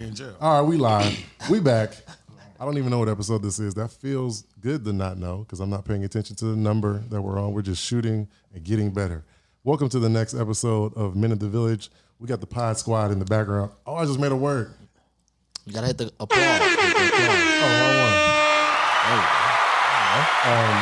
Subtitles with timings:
[0.00, 0.34] in jail.
[0.40, 1.24] All right, we live.
[1.50, 1.94] We back.
[2.58, 3.74] I don't even know what episode this is.
[3.74, 7.20] That feels good to not know because I'm not paying attention to the number that
[7.22, 7.52] we're on.
[7.52, 9.24] We're just shooting and getting better.
[9.62, 11.90] Welcome to the next episode of Men of the Village.
[12.18, 13.70] We got the Pod Squad in the background.
[13.86, 14.72] Oh, I just made a word.
[15.64, 16.40] You gotta hit the applause.
[16.42, 17.30] Hit the applause.
[17.62, 18.14] Oh, wrong one.
[20.44, 20.76] Um,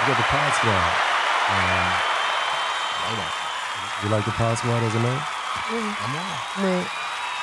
[0.00, 0.92] we got the Pod Squad.
[1.50, 1.92] Um,
[4.02, 5.22] you like the Pod Squad as a name?
[5.70, 6.16] I'm
[6.82, 6.86] on.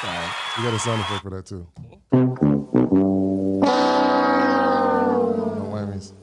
[0.01, 0.27] Sorry.
[0.57, 1.67] You got a sound effect for that too.
[5.69, 6.13] Whammies.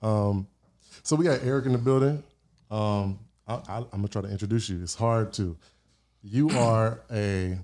[0.00, 0.46] Um,
[1.02, 2.22] so we got Eric in the building.
[2.70, 4.80] Um, I, I'm gonna try to introduce you.
[4.82, 5.56] It's hard to.
[6.22, 7.58] You are a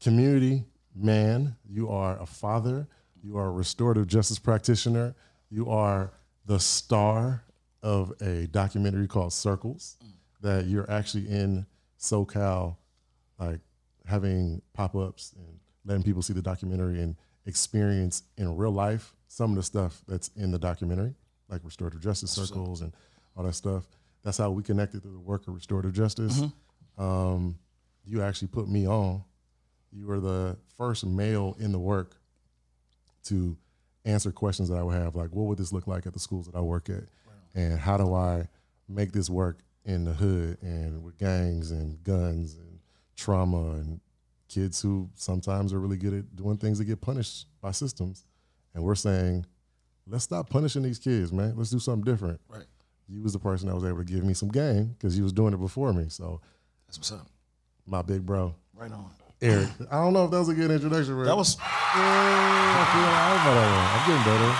[0.00, 0.64] community
[0.94, 1.56] man.
[1.68, 2.86] You are a father.
[3.22, 5.14] You are a restorative justice practitioner.
[5.50, 6.12] You are
[6.46, 7.42] the star
[7.82, 9.96] of a documentary called Circles
[10.42, 11.66] that you're actually in
[11.98, 12.76] SoCal,
[13.38, 13.60] like
[14.06, 17.16] having pop ups and letting people see the documentary and
[17.46, 21.14] experience in real life some of the stuff that's in the documentary,
[21.48, 22.92] like restorative justice circles and
[23.36, 23.84] all that stuff.
[24.22, 26.42] That's how we connected through the work of restorative justice.
[26.98, 27.58] Um,
[28.04, 29.22] you actually put me on.
[29.92, 32.16] You were the first male in the work
[33.24, 33.56] to
[34.04, 36.46] answer questions that I would have, like what would this look like at the schools
[36.46, 37.04] that I work at,
[37.54, 38.48] and how do I
[38.88, 42.78] make this work in the hood and with gangs and guns and
[43.16, 44.00] trauma and
[44.48, 48.24] kids who sometimes are really good at doing things that get punished by systems,
[48.74, 49.44] and we're saying,
[50.06, 51.54] let's stop punishing these kids, man.
[51.56, 52.40] Let's do something different.
[52.48, 52.64] Right.
[53.08, 55.32] You was the person that was able to give me some game because you was
[55.32, 56.06] doing it before me.
[56.08, 56.40] So
[56.86, 57.26] That's what's up.
[57.86, 59.10] my big bro, Right on.
[59.42, 59.68] Eric.
[59.90, 61.26] I don't know if that was a good introduction, Rick.
[61.26, 64.50] That was Yeah, I feel all about that I'm getting better.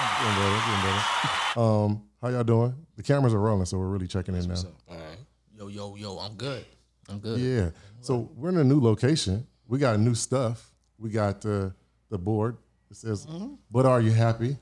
[0.00, 0.56] I'm getting better.
[0.56, 1.60] I'm getting better.
[1.60, 2.86] Um, how y'all doing?
[2.96, 4.54] The cameras are rolling, so we're really checking in now.
[4.88, 5.18] All right.
[5.52, 6.18] Yo, yo, yo.
[6.18, 6.64] I'm good.
[7.08, 7.40] I'm good.
[7.40, 7.70] Yeah.
[8.00, 9.46] So we're in a new location.
[9.68, 10.70] We got new stuff.
[10.98, 11.74] We got the
[12.10, 12.56] the board.
[12.90, 13.26] It says,
[13.70, 14.56] "But are you happy?"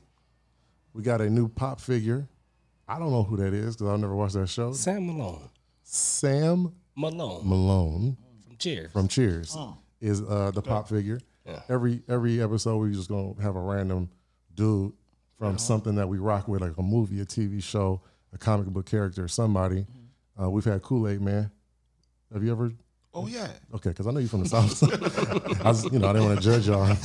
[0.92, 2.28] We got a new pop figure.
[2.86, 4.72] I don't know who that is because I've never watched that show.
[4.72, 5.48] Sam Malone.
[5.82, 8.16] Sam Malone Malone
[8.46, 8.92] from Cheers.
[8.92, 9.56] from Cheers
[10.00, 11.20] is uh, the pop figure.
[11.46, 11.60] Yeah.
[11.68, 14.10] Every every episode, we're just gonna have a random
[14.54, 14.92] dude
[15.38, 18.00] from something that we rock with, like a movie, a TV show,
[18.32, 19.86] a comic book character, somebody.
[20.40, 21.50] Uh, we've had Kool Aid Man.
[22.32, 22.72] Have you ever?
[23.14, 23.48] Oh yeah.
[23.74, 24.82] Okay, because I know you're from the south.
[25.64, 26.96] I was, you know, I didn't want to judge y'all.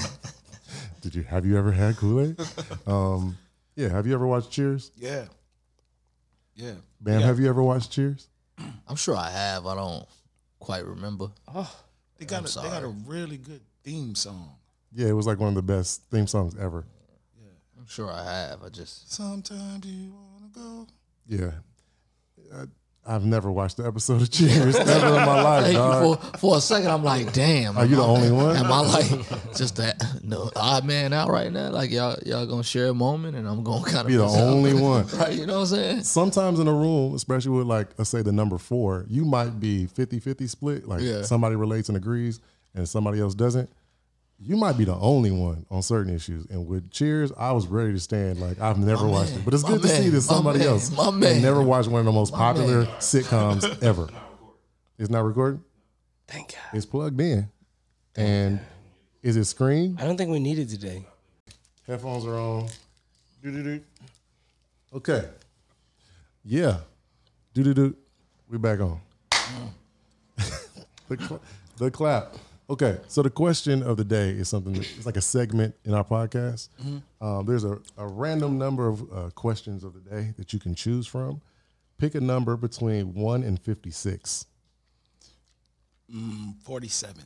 [1.02, 1.24] Did you?
[1.24, 2.40] Have you ever had Kool Aid?
[2.88, 3.38] Um,
[3.76, 3.90] yeah.
[3.90, 4.92] Have you ever watched Cheers?
[4.96, 5.26] Yeah.
[6.56, 6.76] Yeah.
[7.02, 8.30] Bam, have you ever watched Cheers?
[8.88, 9.66] I'm sure I have.
[9.66, 10.06] I don't
[10.60, 11.28] quite remember.
[12.18, 14.56] They got a, they got a really good theme song.
[14.94, 16.86] Yeah, it was like one of the best theme songs ever.
[17.42, 17.50] Yeah,
[17.80, 18.64] I'm sure I have.
[18.64, 20.88] I just Sometimes you wanna go.
[21.28, 21.52] Yeah.
[22.56, 22.64] I,
[23.06, 26.22] I've never watched the episode of Cheers ever in my life, dog.
[26.22, 27.78] for for a second, I'm like, damn.
[27.78, 28.56] Are you the only one?
[28.56, 31.70] Am I like just that no odd man out right now?
[31.70, 34.74] Like y'all y'all gonna share a moment, and I'm gonna kind of Be the only
[34.74, 35.06] one.
[35.18, 35.34] right?
[35.34, 36.04] You know what I'm saying?
[36.04, 39.86] Sometimes in a room, especially with like, let's say the number four, you might be
[39.88, 40.88] 50 50 split.
[40.88, 41.24] Like Yeah.
[41.24, 42.40] somebody relates and agrees
[42.74, 43.70] and somebody else doesn't.
[44.46, 46.46] You might be the only one on certain issues.
[46.50, 48.42] And with Cheers, I was ready to stand.
[48.42, 49.40] Like, I've never watched man.
[49.40, 49.46] it.
[49.46, 50.12] But it's My good to see man.
[50.12, 50.68] that My somebody man.
[50.68, 51.42] else My had man.
[51.42, 52.88] never watched one of the most popular man.
[53.00, 54.10] sitcoms ever.
[54.98, 55.64] It's not recording?
[56.28, 56.60] Thank God.
[56.74, 57.50] It's plugged in.
[58.16, 58.60] And
[59.22, 59.98] is it screen?
[60.00, 61.06] I don't think we need it today.
[61.88, 62.68] Headphones are on.
[63.42, 63.82] Doo-doo-doo.
[64.96, 65.26] Okay.
[66.44, 66.80] Yeah.
[67.54, 67.96] Do do do.
[68.50, 69.00] We back on.
[69.32, 69.70] Mm.
[71.08, 71.42] the, cl-
[71.78, 72.36] the clap.
[72.70, 72.98] Okay.
[73.08, 74.74] So the question of the day is something.
[74.74, 76.70] That, it's like a segment in our podcast.
[77.22, 80.74] Um, there's a, a random number of uh, questions of the day that you can
[80.76, 81.42] choose from.
[81.98, 84.46] Pick a number between one and fifty-six.
[86.66, 87.24] 47.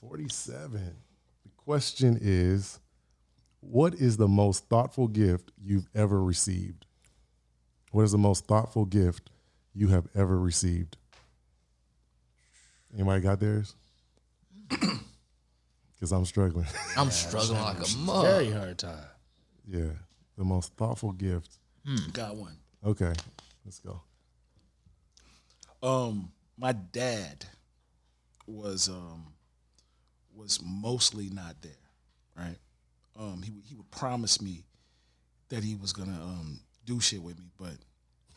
[0.00, 0.80] 47.
[1.44, 2.78] The question is
[3.60, 6.86] What is the most thoughtful gift you've ever received?
[7.92, 9.30] What is the most thoughtful gift
[9.74, 10.96] you have ever received?
[12.94, 13.74] Anybody got theirs?
[15.98, 16.66] Because I'm struggling.
[16.96, 18.24] I'm struggling like a mug.
[18.24, 19.04] Very hard time.
[19.66, 19.90] yeah.
[20.36, 21.58] The most thoughtful gift.
[22.12, 22.56] Got one.
[22.84, 23.12] Okay.
[23.64, 24.00] Let's go.
[25.82, 27.44] Um, my dad
[28.46, 29.26] was um
[30.34, 31.72] was mostly not there,
[32.36, 32.56] right?
[33.18, 34.64] Um, he would- he would promise me
[35.48, 37.74] that he was gonna um do shit with me, but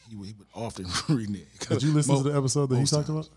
[0.09, 1.59] he would, he would often renege.
[1.69, 3.29] Did you listen to the episode that he talked about?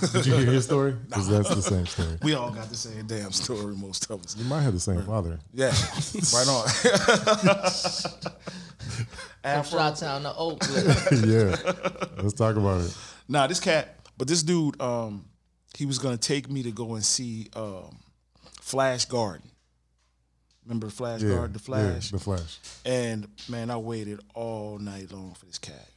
[0.00, 0.94] Did, did you hear his story?
[1.06, 2.18] Because that's the same story.
[2.22, 4.36] We all got the same damn story, most of us.
[4.36, 5.38] You might have the same father.
[5.52, 5.66] Yeah,
[6.34, 6.68] right on.
[9.42, 11.26] From Shot Town to Oakland.
[11.26, 11.56] yeah.
[12.22, 12.96] Let's talk about it.
[13.28, 15.24] Nah, this cat, but this dude, um,
[15.76, 17.98] he was gonna take me to go and see um,
[18.60, 19.48] Flash Gordon.
[20.64, 22.12] Remember Flash Yeah, Gordon, the Flash?
[22.12, 22.58] Yeah, the Flash.
[22.84, 25.88] And man, I waited all night long for this cat,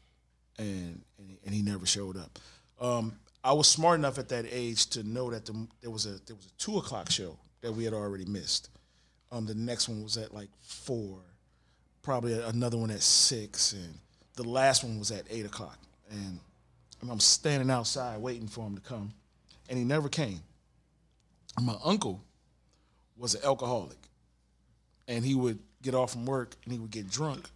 [0.58, 2.40] and and he, and he never showed up.
[2.81, 3.13] Um,
[3.45, 6.36] I was smart enough at that age to know that the, there was a there
[6.36, 8.69] was a two o'clock show that we had already missed.
[9.31, 11.19] Um, the next one was at like four,
[12.01, 14.00] probably another one at six, and
[14.36, 15.77] the last one was at eight o'clock.
[16.09, 16.39] And,
[17.07, 19.13] I'm standing outside waiting for him to come,
[19.69, 20.39] and he never came.
[21.62, 22.19] My uncle
[23.15, 23.98] was an alcoholic
[25.07, 27.50] and he would get off from work and he would get drunk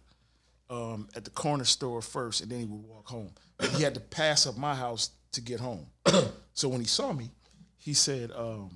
[0.68, 3.30] um, at the corner store first, and then he would walk home.
[3.76, 5.86] He had to pass up my house to get home.
[6.52, 7.30] so when he saw me,
[7.76, 8.70] he said, um,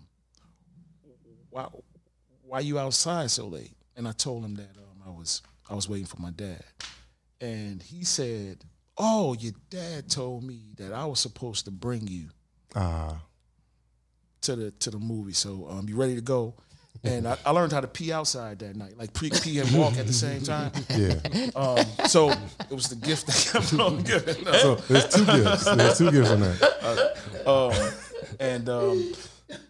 [1.50, 1.66] "Why,
[2.42, 5.88] why you outside so late?" And I told him that um, I was I was
[5.88, 6.64] waiting for my dad,
[7.40, 8.64] and he said,
[8.96, 12.28] "Oh, your dad told me that I was supposed to bring you."
[12.74, 13.20] Ah,
[14.42, 15.32] to the to the movie.
[15.32, 16.54] So um, you ready to go?
[17.02, 19.98] And I, I learned how to pee outside that night, like pre pee and walk
[19.98, 20.72] at the same time.
[20.96, 21.14] yeah.
[21.54, 24.48] Um, so it was the gift that kept on giving.
[24.48, 24.54] up.
[24.56, 25.64] So there's two gifts.
[25.64, 27.18] There's two gifts on that.
[27.46, 27.72] Um,
[28.40, 29.12] and um,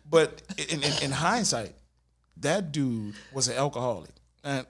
[0.08, 0.40] but
[0.70, 1.74] in, in, in hindsight,
[2.36, 4.10] that dude was an alcoholic,
[4.44, 4.64] and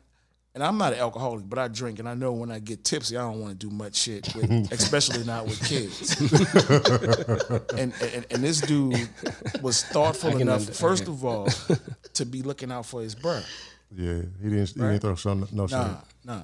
[0.55, 3.17] and I'm not an alcoholic, but I drink, and I know when I get tipsy,
[3.17, 6.21] I don't want to do much shit, with, especially not with kids.
[7.79, 9.09] and, and and this dude
[9.63, 11.49] was thoughtful enough, first of all,
[12.15, 13.45] to be looking out for his brother.
[13.95, 14.69] Yeah, he didn't.
[14.69, 15.67] He didn't throw some, no.
[15.67, 16.43] Nah, nah.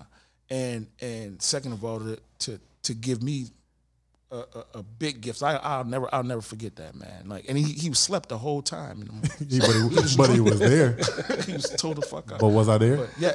[0.48, 3.46] And and second of all, to to, to give me
[4.30, 5.42] a, a, a big gift.
[5.42, 7.28] I I'll never I'll never forget that man.
[7.28, 9.02] Like, and he he slept the whole time.
[9.02, 9.28] In the movie.
[9.50, 9.70] He, but,
[10.08, 10.92] he, but he was there.
[11.46, 12.38] he was told to fuck up.
[12.38, 13.08] But was I there?
[13.18, 13.34] yeah.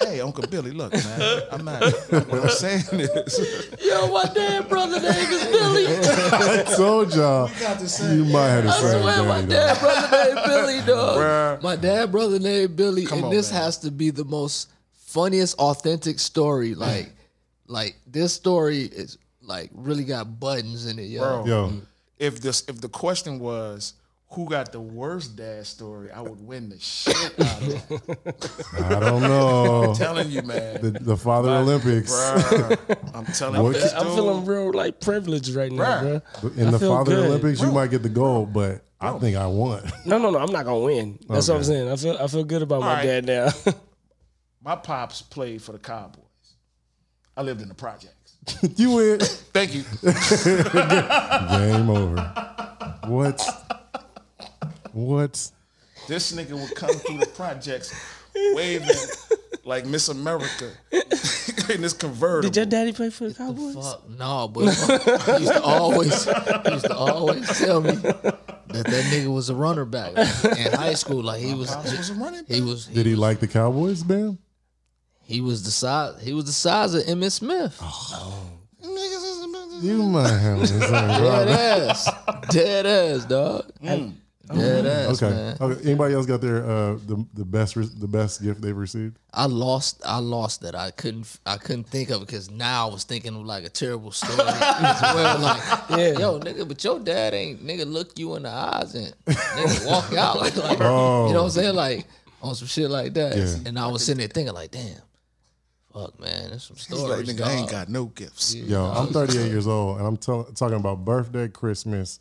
[0.00, 1.42] Hey, Uncle Billy, look, man.
[1.52, 1.82] I'm not.
[1.82, 5.86] What I'm saying is, Yo, my damn brother name is Billy.
[5.88, 9.48] I told y'all you might have the I same swear, my daddy.
[9.48, 9.80] dad though.
[9.80, 11.18] brother named Billy, dog.
[11.18, 11.62] Bruh.
[11.62, 13.62] My dad brother named Billy, Come and on, this man.
[13.62, 16.74] has to be the most funniest, authentic story.
[16.74, 17.12] Like,
[17.66, 19.18] like this story is
[19.50, 21.20] like really got buttons in it, yo.
[21.20, 21.44] bro.
[21.46, 21.72] Yo,
[22.18, 23.94] If this if the question was
[24.32, 28.84] who got the worst dad story, I would win the shit out of that.
[28.94, 29.90] I don't know.
[29.90, 30.80] I'm telling you, man.
[30.80, 32.12] The, the Father Olympics.
[32.12, 36.00] Bruh, I'm telling What- you, I'm dude- feeling real like privileged right now,
[36.40, 36.50] bro.
[36.56, 37.24] In I the Father good.
[37.26, 39.82] Olympics, you might get the gold, but I think I won.
[40.06, 40.38] No, no, no.
[40.38, 41.18] I'm not gonna win.
[41.28, 41.88] That's what I'm saying.
[41.90, 43.04] I feel I feel good about my right.
[43.04, 43.48] dad now.
[44.62, 46.22] my pops played for the Cowboys.
[47.36, 48.14] I lived in the projects.
[48.76, 49.20] you win.
[49.20, 49.84] Thank you.
[50.02, 52.20] Game over.
[53.06, 53.42] What?
[54.92, 55.50] What?
[56.08, 57.94] This nigga would come through the projects
[58.54, 58.88] waving
[59.64, 62.42] like Miss America in this convertible.
[62.48, 63.74] Did your daddy play for the Cowboys?
[63.74, 69.04] Fuck no, but he used to always he used to always tell me that that
[69.12, 71.22] nigga was a runner back in high school.
[71.22, 74.02] Like he was, Pops was a running he was, he, Did he like the Cowboys,
[74.02, 74.38] Bam?
[75.30, 77.78] He was the size, he was the size of Emmitt Smith.
[77.80, 78.50] Oh.
[79.80, 82.08] You might have the Dead ass,
[82.50, 83.70] dead ass, dog.
[83.80, 85.32] Dead ass, Okay.
[85.34, 85.56] man.
[85.60, 85.80] okay.
[85.84, 89.16] Anybody else got their uh the, the best the best gift they've received?
[89.32, 90.02] I lost.
[90.04, 90.74] I lost that.
[90.74, 91.38] I couldn't.
[91.46, 94.36] I couldn't think of it because now I was thinking of like a terrible story
[94.38, 95.38] well.
[95.38, 96.18] Like, Yeah.
[96.18, 100.12] yo, nigga, but your dad ain't nigga look you in the eyes and nigga walk
[100.14, 101.28] out like, like Oh.
[101.28, 102.06] you know what I'm saying, like
[102.42, 103.36] on some shit like that.
[103.36, 103.54] Yeah.
[103.66, 104.96] And I was sitting there thinking like, damn,
[105.92, 107.26] fuck, man, there's some He's stories.
[107.26, 108.54] like, nigga, I ain't got no gifts.
[108.54, 112.20] Yo, I'm 38 years old, and I'm tell talking about birthday, Christmas,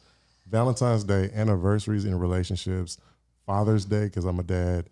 [0.49, 2.97] Valentine's Day, anniversaries in relationships,
[3.45, 4.89] Father's Day because I'm a dad.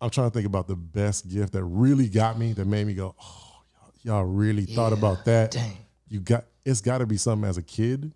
[0.00, 2.94] I'm trying to think about the best gift that really got me, that made me
[2.94, 3.62] go, "Oh,
[4.02, 5.76] y'all, y'all really thought about that." dang.
[6.08, 8.12] You got it's got to be something as a kid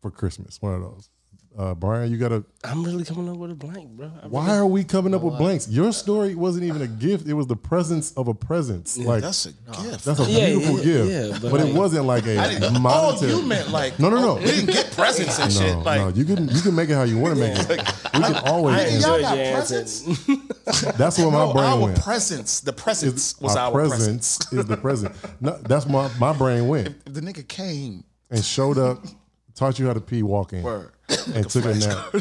[0.00, 0.60] for Christmas.
[0.62, 1.08] One of those.
[1.58, 2.42] Uh, Brian, you got to.
[2.64, 4.10] I'm really coming up with a blank, bro.
[4.22, 5.68] I Why are we coming up with blanks?
[5.68, 8.96] Your story wasn't even a gift; it was the presence of a presence.
[8.96, 10.04] Like That's a gift.
[10.06, 13.42] that's a Yeah, beautiful yeah, gift, yeah, but, but it wasn't like a oh, you
[13.42, 14.30] meant like No, no, no.
[14.30, 15.72] oh, we didn't get presents and shit.
[15.76, 17.68] no, Like, no, you can you can make it how you want to make it.
[18.14, 18.76] We can always.
[18.76, 20.26] I Hey, y'all got presents?
[20.96, 22.00] That's where my no, brain our went.
[22.00, 22.60] presents.
[22.60, 24.38] The presence It's- was our, presents.
[24.38, 25.14] presence is the present.
[25.42, 29.04] No, that's my my brain went If the nigga came, and showed up,
[29.54, 30.91] taught you how to pee walking, word.
[31.08, 32.14] And took a nap.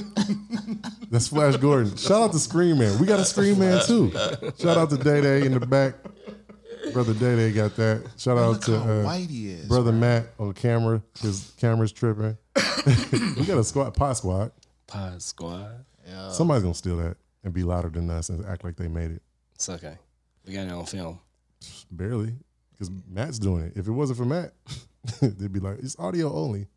[1.11, 1.95] That's Flash Gordon.
[1.95, 2.99] Shout out to Scream Man.
[2.99, 4.11] We got a Scream Man too.
[4.59, 5.95] Shout out to Day Day in the back.
[6.93, 8.03] Brother Day Day got that.
[8.17, 9.67] Shout out to uh, white he is.
[9.67, 11.01] brother Matt on camera.
[11.21, 12.37] His camera's tripping.
[13.37, 14.51] we got a squad, pod squad.
[14.87, 15.85] Pod Squad.
[16.31, 19.21] Somebody's gonna steal that and be louder than us and act like they made it.
[19.55, 19.97] It's okay.
[20.45, 21.19] We got it on film.
[21.91, 22.33] Barely,
[22.71, 23.73] because Matt's doing it.
[23.75, 24.53] If it wasn't for Matt,
[25.21, 26.67] they'd be like, it's audio only.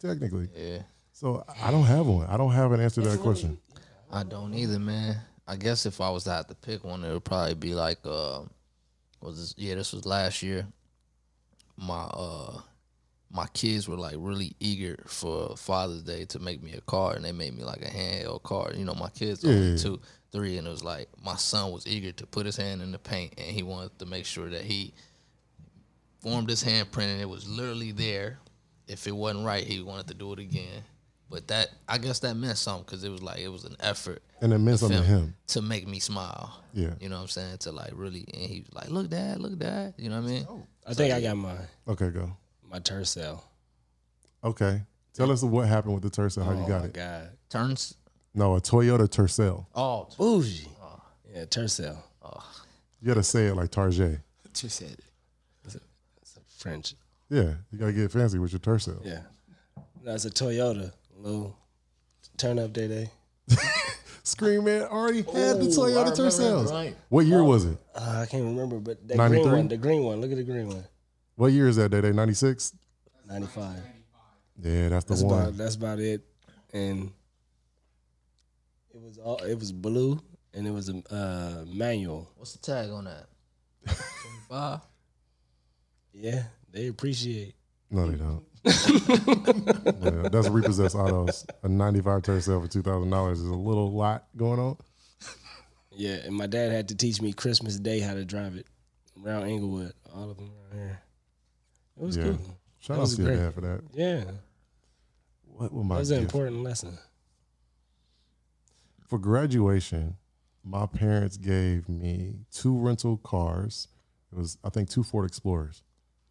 [0.00, 0.48] Technically.
[0.56, 0.78] Yeah.
[1.24, 2.26] So I don't have one.
[2.26, 3.56] I don't have an answer to that question.
[4.12, 5.16] I don't either, man.
[5.48, 7.96] I guess if I was to have to pick one, it would probably be like,
[8.04, 8.42] uh,
[9.22, 9.54] was this?
[9.56, 10.66] Yeah, this was last year.
[11.78, 12.60] My uh,
[13.30, 17.24] my kids were like really eager for Father's Day to make me a card, and
[17.24, 18.76] they made me like a handheld card.
[18.76, 20.00] You know, my kids Yeah, only two,
[20.30, 22.98] three, and it was like my son was eager to put his hand in the
[22.98, 24.92] paint, and he wanted to make sure that he
[26.20, 28.40] formed his handprint, and it was literally there.
[28.86, 30.84] If it wasn't right, he wanted to do it again.
[31.30, 34.22] But that, I guess, that meant something because it was like it was an effort
[34.40, 35.34] And it meant something to him.
[35.48, 36.62] to make me smile.
[36.72, 36.90] Yeah.
[37.00, 37.58] You know what I'm saying?
[37.58, 40.32] To like really, and he was like, "Look, dad, look, dad." You know what I
[40.32, 40.46] mean?
[40.86, 41.56] I think I got mine.
[41.88, 42.36] Okay, go.
[42.70, 43.40] My Tercel.
[44.44, 44.82] Okay.
[45.14, 46.92] Tell us what happened with the Tercel, how you oh got my it.
[46.92, 47.30] God.
[47.48, 47.94] Turns.
[48.34, 49.66] No, a Toyota Tercel.
[49.74, 50.68] Oh, Bougie.
[50.82, 51.00] Oh.
[51.32, 51.96] Yeah, Tercel.
[52.22, 52.52] Oh.
[53.00, 54.20] You gotta say it like Tarjay.
[54.52, 55.00] Just said it.
[55.66, 56.94] It's French.
[57.30, 59.00] Yeah, you gotta get fancy with your Tercel.
[59.04, 59.20] Yeah.
[60.02, 60.92] No, a Toyota.
[61.24, 61.56] Little
[62.36, 63.10] turn up day day.
[64.24, 66.70] Scream Man already had the Ooh, I Toyota remember that, Tercels.
[66.70, 66.96] right.
[67.08, 67.78] What year was it?
[67.94, 69.42] Uh, I can't remember, but the 93?
[69.42, 70.20] green one, the green one.
[70.20, 70.84] Look at the green one.
[71.36, 72.12] What year is that, Day Day?
[72.12, 72.74] 96?
[73.26, 73.76] 95.
[74.60, 75.40] Yeah, that's the That's one.
[75.40, 76.20] about that's about it.
[76.74, 77.10] And
[78.94, 80.20] it was all it was blue
[80.52, 82.30] and it was a uh, manual.
[82.36, 83.26] what's the tag on that?
[83.86, 84.80] Twenty-five.
[86.12, 87.54] Yeah, they appreciate.
[87.90, 88.44] No, they don't.
[88.64, 91.46] Yeah, that's repossessed autos.
[91.62, 94.76] A 95 Tercel for $2,000 is a little lot going on.
[95.96, 98.66] Yeah, and my dad had to teach me Christmas Day how to drive it
[99.24, 99.92] around Inglewood.
[100.14, 101.00] All of them around here.
[102.00, 102.24] It was Yeah.
[102.24, 102.38] cool.
[102.80, 103.80] Shout out to your dad for that.
[103.94, 104.24] Yeah,
[105.46, 106.98] What will that was an important lesson.
[109.06, 110.16] For graduation,
[110.64, 113.88] my parents gave me two rental cars.
[114.32, 115.82] It was, I think, two Ford Explorers.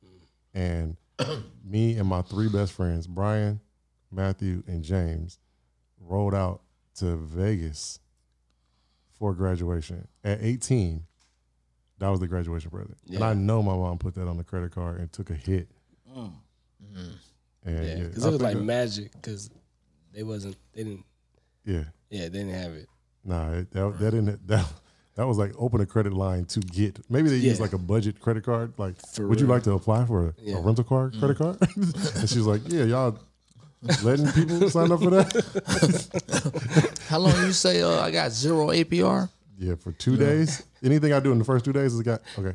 [0.05, 0.09] Mm.
[0.53, 0.97] And
[1.65, 3.59] me and my three best friends, Brian,
[4.11, 5.39] Matthew, and James,
[5.99, 6.61] rolled out
[6.95, 7.99] to Vegas
[9.17, 10.07] for graduation.
[10.23, 11.03] At 18,
[11.99, 12.97] that was the graduation present.
[13.09, 15.69] And I know my mom put that on the credit card and took a hit.
[16.15, 16.33] Mm.
[17.65, 19.11] And Yeah, yeah, because I it was like that- magic.
[19.13, 19.49] Because
[20.13, 21.05] they wasn't, they didn't,
[21.65, 21.83] yeah.
[22.09, 22.87] yeah, they didn't have it.
[23.23, 24.65] Nah, it, that, that didn't that
[25.15, 26.99] that was like open a credit line to get.
[27.09, 28.73] Maybe they use like a budget credit card.
[28.77, 30.57] Like, For would you like to apply for a, Yeah.
[30.57, 31.57] a rental car credit card?
[31.75, 33.19] and she's like, Yeah, y'all
[34.03, 36.99] letting people sign up for that?
[37.09, 37.81] How long you say?
[37.81, 39.29] Uh, I got zero APR.
[39.57, 40.63] yeah, for two days.
[40.83, 42.53] Anything I do in the first two days is got okay.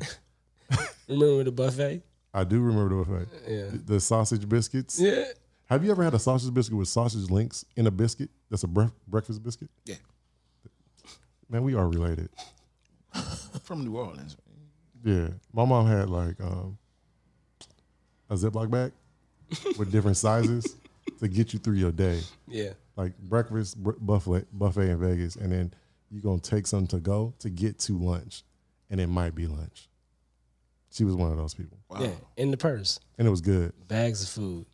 [1.07, 2.01] Remember the buffet?
[2.33, 3.27] I do remember the buffet.
[3.47, 3.65] Yeah.
[3.85, 4.99] The sausage biscuits.
[4.99, 5.25] Yeah.
[5.67, 8.29] Have you ever had a sausage biscuit with sausage links in a biscuit?
[8.51, 9.69] That's a breakfast biscuit.
[9.85, 9.95] Yeah.
[11.49, 12.29] Man, we are related.
[13.63, 14.37] From New Orleans.
[15.03, 16.77] Yeah, my mom had like um,
[18.29, 18.91] a Ziploc bag
[19.77, 20.75] with different sizes
[21.19, 22.71] to get you through your day, Yeah.
[22.97, 25.73] like breakfast br- buffet buffet in Vegas, and then
[26.11, 28.43] you're gonna take something to go to get to lunch,
[28.89, 29.87] and it might be lunch.
[30.91, 32.01] She was one of those people, Wow.
[32.01, 32.11] Yeah.
[32.35, 32.99] In the purse.
[33.17, 34.65] and it was good, Bags of food.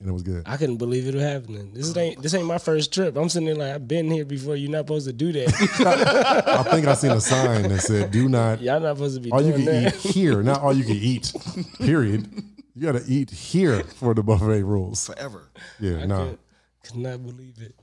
[0.00, 0.44] And it was good.
[0.46, 1.72] I couldn't believe it was happening.
[1.72, 2.00] This oh.
[2.00, 3.16] ain't this ain't my first trip.
[3.16, 4.54] I'm sitting there like I've been here before.
[4.54, 5.48] You're not supposed to do that.
[6.46, 9.32] I think I seen a sign that said, "Do not Y'all not supposed to be
[9.32, 9.94] all you can that.
[9.94, 11.32] eat here, not all you can eat."
[11.78, 12.28] Period.
[12.74, 15.06] You got to eat here for the buffet rules.
[15.06, 15.50] Forever.
[15.80, 16.28] Yeah, no.
[16.28, 16.38] could,
[16.84, 17.74] could not believe it.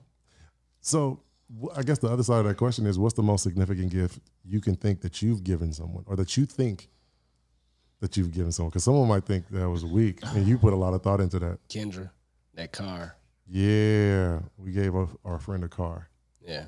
[0.80, 1.20] So
[1.76, 4.62] I guess the other side of that question is, what's the most significant gift you
[4.62, 6.88] can think that you've given someone, or that you think
[8.02, 8.70] that you've given someone?
[8.70, 11.40] Because someone might think that was weak, and you put a lot of thought into
[11.40, 11.60] that.
[11.70, 12.10] Kendra,
[12.56, 13.16] that car.
[13.48, 16.10] Yeah, we gave our, our friend a car.
[16.42, 16.66] Yeah.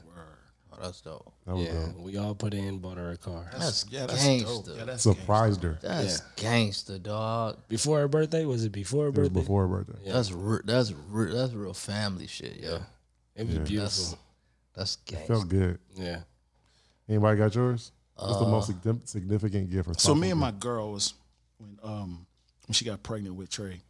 [0.71, 1.33] Oh, that's dope.
[1.47, 1.73] That was Yeah.
[1.87, 1.97] dope.
[2.01, 3.49] We all put in, bought her a car.
[3.51, 4.45] That's yeah, that's gangster.
[4.47, 4.77] dope.
[4.77, 5.79] Yeah, that's Surprised her.
[5.81, 7.57] That's gangster, dog.
[7.67, 8.45] Before her birthday?
[8.45, 9.39] Was it before her It was birthday?
[9.41, 9.99] before her birthday.
[10.03, 10.13] Yeah.
[10.13, 12.79] That's re- that's re- that's real family shit, yo.
[13.35, 13.61] It was Yeah.
[13.63, 14.19] beautiful.
[14.75, 15.33] That's It gangster.
[15.33, 15.79] felt good.
[15.95, 16.19] Yeah.
[17.09, 17.91] Anybody got yours?
[18.17, 19.89] What's the most significant gift?
[19.89, 21.13] Or So me and my girl was
[21.57, 22.25] when um
[22.67, 23.81] when she got pregnant with Trey,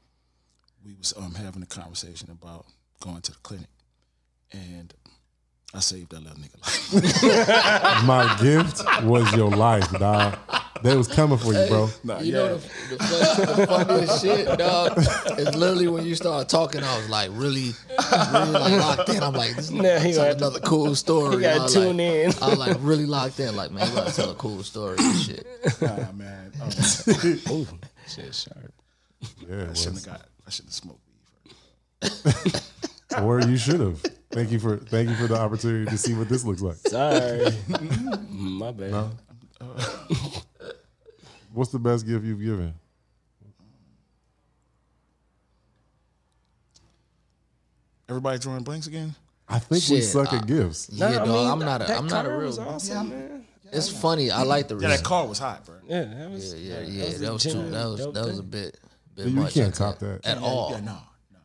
[0.85, 2.65] we was um having a conversation about
[2.99, 3.69] going to the clinic,
[4.51, 4.93] and
[5.73, 8.03] I saved that little nigga life.
[8.05, 10.37] my gift was your life, dog.
[10.83, 11.89] They was coming for you, bro.
[12.03, 12.37] Nah, You yeah.
[12.39, 14.97] know the, the, fun, the funniest shit, dog,
[15.39, 16.83] is literally when you start talking.
[16.83, 19.23] I was like really, really like locked in.
[19.23, 21.35] I'm like, this is Nah, he like got- another cool story.
[21.37, 22.31] he gotta tune like, in.
[22.41, 23.55] I was like really locked in.
[23.55, 25.45] Like, man, you gotta tell a cool story and shit.
[25.81, 26.51] Nah, man.
[27.49, 27.67] Ooh,
[28.07, 28.73] shit, sharp.
[29.49, 30.21] Yeah, I shouldn't have got.
[30.45, 32.61] I shouldn't have smoked weed
[33.21, 33.99] or you should have.
[34.31, 36.75] Thank you for thank you for the opportunity to see what this looks like.
[36.77, 37.47] Sorry.
[38.29, 38.91] My bad.
[38.91, 39.11] No?
[39.59, 39.83] Uh,
[41.57, 42.71] What's the best gift you've given?
[48.07, 49.15] Everybody drawing blanks again?
[49.49, 50.89] I think we suck I- at gifts.
[50.91, 51.85] Yeah, Nah, I mean, I'm not a.
[51.85, 52.41] that I'm not a real.
[52.47, 53.45] was awesome, man.
[53.71, 54.29] It's funny.
[54.31, 55.75] I like the Yeah, that car was hot, bro.
[55.87, 56.53] Yeah, that was.
[56.53, 57.03] Yeah, yeah, that yeah.
[57.05, 57.69] was That was too.
[57.71, 58.77] That was dope that was a bit.
[59.15, 60.21] bit You much, can't I top think.
[60.21, 60.37] that.
[60.37, 60.71] at all.
[60.71, 60.97] Yeah, no,
[61.33, 61.39] no.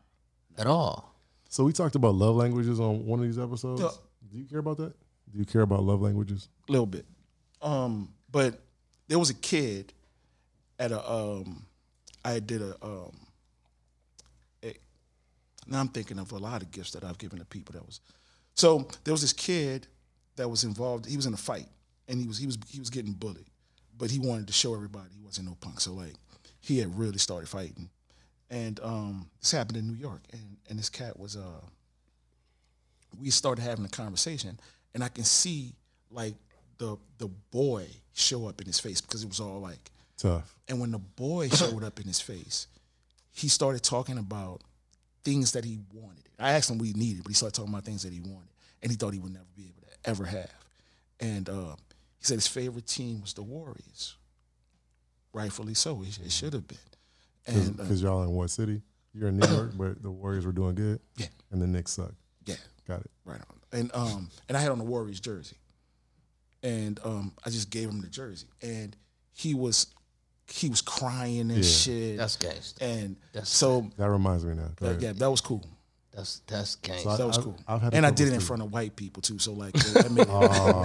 [0.59, 1.15] At all.
[1.49, 3.81] So we talked about love languages on one of these episodes.
[3.81, 3.89] Yeah.
[4.31, 4.93] Do you care about that?
[5.33, 6.49] Do you care about love languages?
[6.69, 7.07] A little bit.
[7.61, 8.61] Um, but
[9.09, 9.93] there was a kid
[10.83, 11.65] at a um
[12.25, 13.13] I did a um
[14.65, 14.75] a,
[15.67, 18.01] now I'm thinking of a lot of gifts that I've given to people that was
[18.55, 19.87] so there was this kid
[20.37, 21.69] that was involved he was in a fight
[22.09, 23.47] and he was he was he was getting bullied
[23.97, 26.15] but he wanted to show everybody he wasn't no punk so like
[26.61, 27.89] he had really started fighting
[28.51, 31.61] and um this happened in New York and and this cat was uh
[33.21, 34.59] we started having a conversation
[34.95, 35.75] and I can see
[36.11, 36.35] like
[36.79, 40.55] the the boy show up in his face because it was all like Tough.
[40.69, 42.67] and when the boy showed up in his face,
[43.33, 44.61] he started talking about
[45.25, 46.29] things that he wanted.
[46.39, 48.49] I asked him what he needed, but he started talking about things that he wanted,
[48.83, 50.51] and he thought he would never be able to ever have.
[51.21, 51.77] And uh,
[52.19, 54.17] he said his favorite team was the Warriors.
[55.33, 56.79] Rightfully so, it, it should have been.
[57.47, 58.83] And uh, Because y'all in what city?
[59.15, 61.01] You're in New York, but the Warriors were doing good.
[61.17, 61.27] Yeah.
[61.51, 62.13] And the Knicks suck.
[62.47, 62.55] yeah,
[62.87, 63.11] Got it.
[63.25, 63.79] right on.
[63.79, 65.57] And um, and I had on the Warriors jersey,
[66.63, 68.95] and um, I just gave him the jersey, and
[69.33, 69.87] he was
[70.53, 72.19] he was crying and shit.
[72.19, 72.85] That's gangster.
[72.85, 74.69] and that's- so That reminds me now.
[74.77, 75.65] Go uh, yeah, that was cool.
[76.15, 77.09] That's that's gangster.
[77.09, 77.57] So That was I've- cool.
[77.67, 78.45] I've had and I did it in too.
[78.45, 79.39] front of white people too.
[79.39, 80.83] So like, that made it, Oh,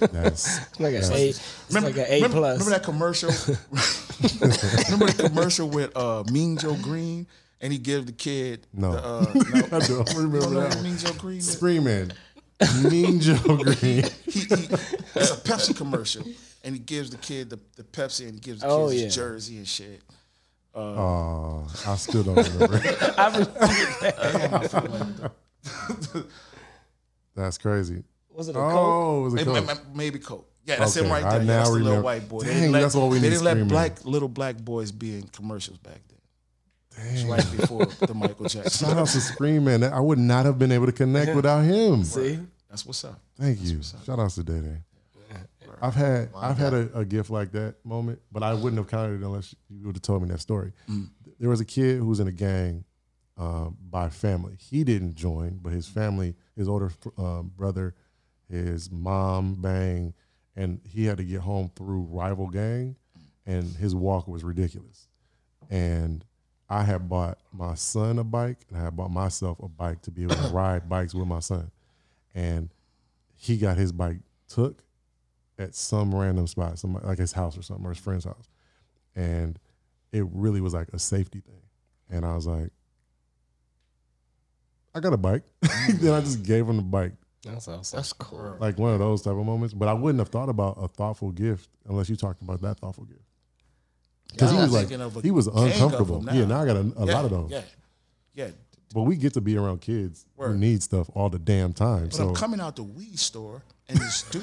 [0.12, 2.58] that's Like an A, it's like an A remember, plus.
[2.58, 3.30] remember that commercial?
[4.20, 7.26] remember the commercial with uh, Mean Joe Greene,
[7.62, 8.92] and he give the kid No.
[8.92, 10.74] The, uh, no, I don't remember Remember that.
[10.76, 10.84] one.
[10.84, 11.40] Mean Joe Greene.
[11.40, 12.12] Screaming.
[12.90, 14.04] Mean Joe Greene.
[14.26, 16.24] He, he, it's a Pepsi commercial,
[16.64, 19.02] and he gives the kid the, the Pepsi, and he gives the kid Oh, his
[19.02, 19.08] yeah.
[19.08, 20.02] jersey and shit.
[20.74, 22.78] Oh, I still don't remember.
[27.34, 28.02] That's crazy.
[28.34, 28.72] Was it a oh, Coke?
[28.76, 29.80] Oh, it was a Maybe, Coke.
[29.94, 30.48] maybe Coke.
[30.64, 31.38] Yeah, that's him right there.
[31.40, 32.04] Yeah, now that's the little remember.
[32.04, 32.40] white boy.
[32.40, 34.92] they Dang, didn't let, that's what we they need didn't let black little black boys
[34.92, 36.17] be in commercials back then.
[37.12, 38.88] It right before the Michael Jackson.
[38.88, 39.84] Shout out to Scream Man.
[39.84, 42.04] I would not have been able to connect without him.
[42.04, 43.20] See, That's what's up.
[43.38, 43.80] Thank you.
[44.04, 44.76] Shout out to Day Day.
[45.80, 49.20] I've had I've had a, a gift like that moment, but I wouldn't have counted
[49.20, 50.72] it unless you would have told me that story.
[51.38, 52.84] There was a kid who was in a gang
[53.36, 54.56] um, by family.
[54.58, 57.94] He didn't join, but his family, his older um, brother,
[58.50, 60.14] his mom, bang,
[60.56, 62.96] and he had to get home through rival gang,
[63.46, 65.06] and his walk was ridiculous.
[65.70, 66.24] And
[66.70, 70.10] I had bought my son a bike, and I had bought myself a bike to
[70.10, 71.70] be able to ride bikes with my son.
[72.34, 72.68] And
[73.36, 74.82] he got his bike took
[75.58, 78.48] at some random spot, some like his house or something, or his friend's house.
[79.16, 79.58] And
[80.12, 81.62] it really was like a safety thing.
[82.10, 82.70] And I was like,
[84.94, 85.44] I got a bike.
[85.94, 87.12] then I just gave him the bike.
[87.44, 87.96] that's awesome.
[87.96, 88.56] That's cool.
[88.58, 89.74] Like one of those type of moments.
[89.74, 93.04] But I wouldn't have thought about a thoughtful gift unless you talked about that thoughtful
[93.04, 93.22] gift.
[94.32, 96.24] Because he was like, thinking of a he was uncomfortable.
[96.32, 97.50] Yeah, now I got a, a yeah, lot of those.
[97.50, 97.62] Yeah,
[98.34, 98.48] yeah.
[98.94, 102.04] But we get to be around kids who need stuff all the damn time.
[102.04, 104.42] But so I'm coming out the weed store, and this dude,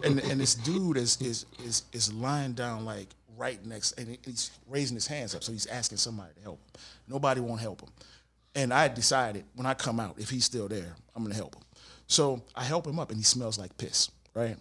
[0.04, 4.50] and, and this dude is is is is lying down like right next, and he's
[4.68, 6.80] raising his hands up, so he's asking somebody to help him.
[7.08, 7.90] Nobody won't help him,
[8.54, 11.62] and I decided when I come out, if he's still there, I'm gonna help him.
[12.06, 14.10] So I help him up, and he smells like piss.
[14.34, 14.56] Right,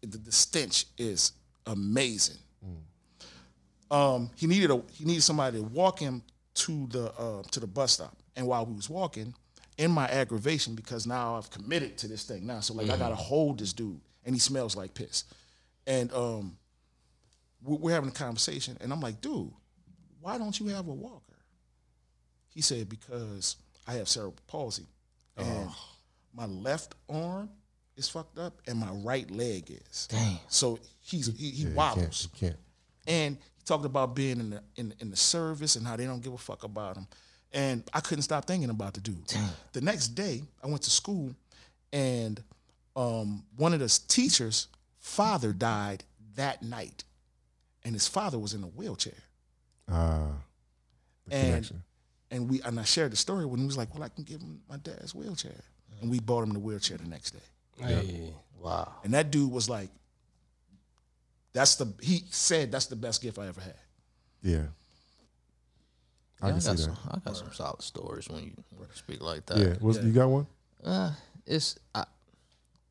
[0.00, 1.32] the, the stench is
[1.66, 2.38] amazing.
[3.90, 6.22] Um, he needed a he needed somebody to walk him
[6.54, 8.16] to the uh, to the bus stop.
[8.36, 9.34] And while we was walking,
[9.78, 13.14] in my aggravation, because now I've committed to this thing now, so like I gotta
[13.14, 15.24] hold this dude, and he smells like piss.
[15.86, 16.56] And um,
[17.62, 19.50] we- we're having a conversation, and I'm like, dude,
[20.20, 21.22] why don't you have a walker?
[22.50, 24.86] He said because I have cerebral palsy,
[25.36, 25.70] and
[26.34, 27.48] my left arm
[27.96, 30.06] is fucked up, and my right leg is.
[30.10, 30.38] Damn.
[30.48, 32.60] So he's he, he yeah, wobbles can't, you can't.
[33.06, 36.22] and he talked about being in the in, in the service and how they don't
[36.22, 37.06] give a fuck about him.
[37.52, 39.32] And I couldn't stop thinking about the dude.
[39.72, 41.34] The next day, I went to school,
[41.92, 42.42] and
[42.96, 44.66] um, one of the teachers'
[44.98, 46.04] father died
[46.34, 47.04] that night,
[47.84, 49.14] and his father was in a wheelchair.
[49.90, 50.28] Ah,
[51.26, 51.82] the And connection.
[52.30, 54.42] and we and I shared the story when he was like, "Well, I can give
[54.42, 55.64] him my dad's wheelchair,"
[56.02, 57.46] and we bought him the wheelchair the next day.
[57.86, 58.92] Hey, Wow.
[59.04, 59.88] And that dude was like,
[61.58, 63.74] "That's the," he said, "That's the best gift I ever had."
[64.42, 64.66] Yeah.
[66.40, 66.82] I Yeah, can see got that.
[66.84, 68.52] some, I got some solid stories when you,
[68.94, 69.58] speak like that.
[69.58, 69.74] Yeah.
[69.80, 70.46] Was, You got one?
[70.84, 71.12] Uh,
[71.44, 72.04] it's I,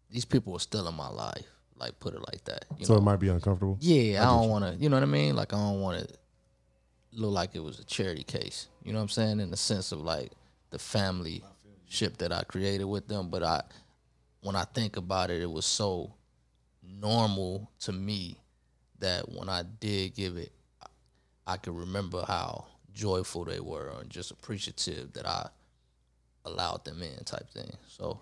[0.10, 1.46] these people are still in my life.
[1.78, 2.66] Like put it like that.
[2.78, 3.00] You So know?
[3.00, 3.78] it might be uncomfortable.
[3.80, 4.76] Yeah, I, don't want to.
[4.84, 5.36] You know what I mean?
[5.36, 6.14] Like I don't want to
[7.14, 8.68] look like it was a charity case.
[8.84, 9.40] You know what I'm saying?
[9.40, 10.32] In the sense of like
[10.72, 11.42] the family
[11.88, 13.30] ship that I created with them.
[13.30, 13.62] But I,
[14.42, 16.14] when I think about it, it was so
[16.84, 18.38] normal to me
[19.00, 20.52] that when I did give it,
[21.46, 25.50] I, could remember how joyful they were and just appreciative that I
[26.46, 27.72] allowed them in type thing.
[27.88, 28.20] So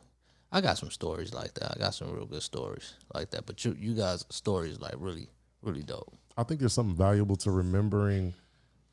[0.52, 1.74] I got some stories like that.
[1.76, 3.46] I got some real good stories like that.
[3.46, 5.30] But you you guys stories like really
[5.62, 6.14] really dope.
[6.38, 8.34] I think there's something valuable to remembering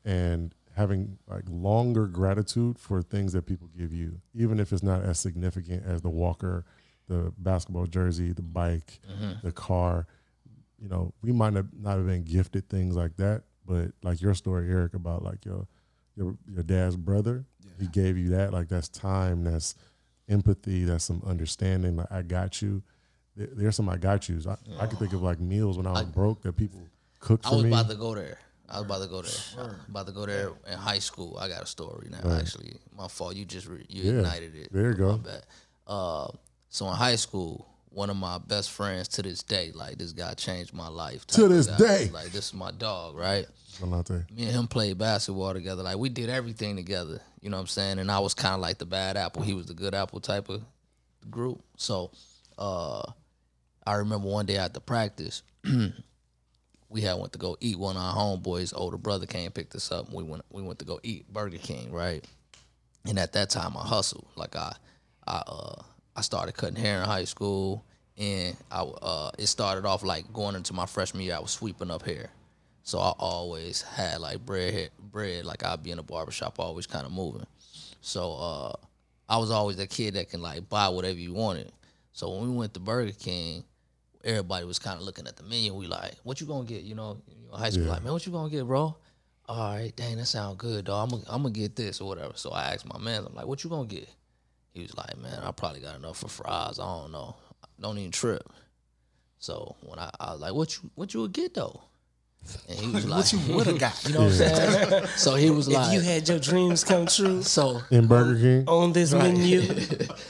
[0.05, 5.03] and having like longer gratitude for things that people give you, even if it's not
[5.03, 6.65] as significant as the walker,
[7.07, 9.45] the basketball jersey, the bike, mm-hmm.
[9.45, 10.07] the car.
[10.83, 14.33] You know, we might not not have been gifted things like that, but like your
[14.33, 15.65] story, Eric, about like your
[16.17, 17.45] your your dad's brother,
[17.79, 18.51] he gave you that.
[18.51, 19.75] Like that's time, that's
[20.27, 21.95] empathy, that's some understanding.
[21.95, 22.83] Like I got you.
[23.35, 24.45] There- There's some I got yous.
[24.45, 26.81] I, I could think of like meals when I was broke that people
[27.19, 27.69] cooked I for was me.
[27.71, 28.37] about to go there.
[28.69, 29.75] I was about to go there.
[29.89, 31.37] About to go there in high school.
[31.39, 32.29] I got a story now.
[32.37, 33.35] Actually, my fault.
[33.35, 34.19] You just re- you Yeah.
[34.19, 34.73] ignited it.
[34.73, 35.19] There you go.
[35.87, 36.27] Uh,
[36.69, 40.33] so in high school, one of my best friends to this day, like this guy
[40.33, 41.25] changed my life.
[41.27, 42.09] To this day.
[42.13, 43.45] like this is my dog, right?
[43.79, 44.29] Volante.
[44.31, 45.83] me and him played basketball together.
[45.83, 47.21] Like we did everything together.
[47.41, 47.99] You know what I'm saying?
[47.99, 49.41] And I was kind of like the bad apple.
[49.41, 50.61] He was the good apple type of
[51.29, 51.61] group.
[51.77, 52.11] So
[52.57, 53.03] uh,
[53.85, 55.43] I remember one day after practice,
[56.89, 57.77] we had went to go eat.
[57.77, 60.07] One of our homeboys' older brother came and picked us up.
[60.07, 62.23] And we went we went to go eat Burger King, right?
[63.05, 64.27] And at that time, I hustled.
[64.35, 64.73] Like I,
[65.27, 65.81] I, uh,
[66.15, 67.83] I started cutting hair in high school,
[68.17, 71.35] and I, uh, it started off like going into my freshman year.
[71.35, 72.29] I was sweeping up hair,
[72.83, 75.45] so I always had like bread, bread.
[75.45, 77.45] Like I'd be in a barbershop, always kind of moving.
[78.01, 78.73] So uh,
[79.29, 81.71] I was always that kid that can like buy whatever you wanted.
[82.11, 83.63] So when we went to Burger King,
[84.23, 85.73] everybody was kind of looking at the menu.
[85.73, 86.83] We like, what you gonna get?
[86.83, 87.17] You know,
[87.51, 88.95] high school, like, man, what you gonna get, bro?
[89.49, 91.05] All right, dang, that sound good, dog.
[91.05, 92.33] I'm gonna, I'm gonna get this or whatever.
[92.35, 94.07] So I asked my man, I'm like, what you gonna get?
[94.73, 96.79] He was like, man, I probably got enough for fries.
[96.79, 97.35] I don't know.
[97.79, 98.43] Don't even trip.
[99.39, 101.81] So when I, I was like, what you, what you would get though?
[102.67, 104.03] And he was like, What you would have got?
[104.07, 105.07] you know what I'm saying?
[105.15, 108.63] So he was like, If you had your dreams come true so In Burger King.
[108.67, 109.61] on this menu,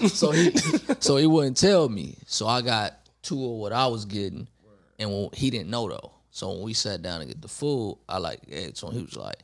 [0.10, 0.52] so he
[1.00, 2.18] so he wouldn't tell me.
[2.28, 4.48] So I got two of what I was getting,
[5.00, 6.12] and when, he didn't know though.
[6.32, 8.78] So when we sat down to get the food, I like Ed.
[8.78, 9.38] So he was like,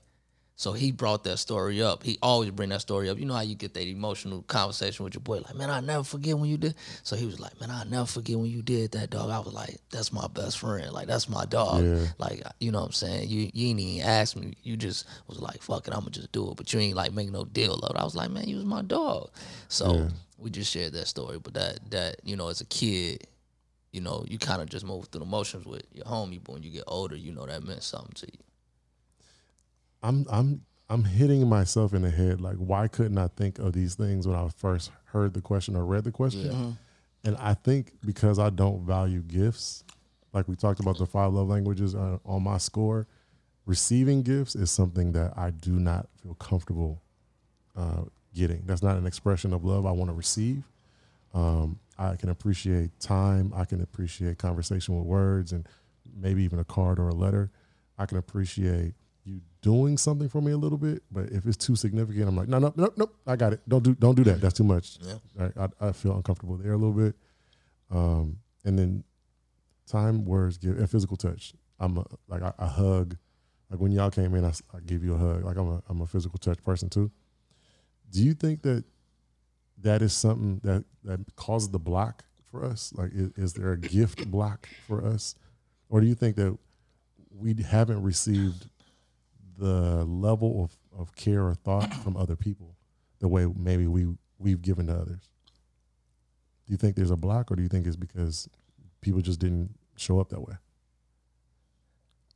[0.60, 2.04] so he brought that story up.
[2.04, 3.18] He always bring that story up.
[3.18, 6.04] You know how you get that emotional conversation with your boy, like, man, I never
[6.04, 6.76] forget when you did.
[7.02, 9.30] So he was like, man, I never forget when you did that, dog.
[9.30, 10.92] I was like, that's my best friend.
[10.92, 11.86] Like that's my dog.
[11.86, 12.08] Yeah.
[12.18, 13.30] Like you know what I'm saying.
[13.30, 14.54] You you ain't even ask me.
[14.62, 16.58] You just was like, fuck it, I'm gonna just do it.
[16.58, 17.98] But you ain't like make no deal of it.
[17.98, 19.30] I was like, man, you was my dog.
[19.70, 21.40] So we just shared that story.
[21.40, 23.28] But that that you know, as a kid,
[23.94, 26.42] you know, you kind of just move through the motions with your homie.
[26.44, 28.49] But when you get older, you know that meant something to you.
[30.02, 33.96] I'm I'm I'm hitting myself in the head like why couldn't I think of these
[33.96, 36.52] things when I first heard the question or read the question?
[37.26, 39.84] And I think because I don't value gifts,
[40.34, 43.08] like we talked about the five love languages uh, on my score,
[43.66, 47.02] receiving gifts is something that I do not feel comfortable
[47.76, 48.64] uh, getting.
[48.66, 50.64] That's not an expression of love I want to receive.
[51.34, 53.52] Um, I can appreciate time.
[53.56, 55.68] I can appreciate conversation with words and
[56.16, 57.52] maybe even a card or a letter.
[57.98, 58.94] I can appreciate
[59.62, 62.60] doing something for me a little bit, but if it's too significant, I'm like, no,
[62.60, 63.62] no, no, no, I got it.
[63.68, 64.42] Don't do, don't do that.
[64.42, 64.98] That's too much.
[65.02, 65.50] Yeah.
[65.58, 67.16] I, I feel uncomfortable there a little bit.
[67.92, 69.04] Um, and then
[69.88, 71.54] time, words, give, and physical touch.
[71.80, 73.18] I'm a, like I, I hug.
[73.70, 74.52] Like when y'all came in, I
[74.86, 75.44] give you a hug.
[75.44, 77.12] Like I'm a, I'm a physical touch person too.
[78.12, 78.84] Do you think that
[79.82, 82.92] that is something that that causes the block for us?
[82.96, 85.36] Like, is, is there a gift block for us,
[85.90, 86.58] or do you think that
[87.38, 88.68] we haven't received
[89.60, 92.76] the level of, of care or thought from other people
[93.20, 95.30] the way maybe we we've given to others?
[96.66, 98.48] Do you think there's a block, or do you think it's because
[99.02, 100.56] people just didn't show up that way?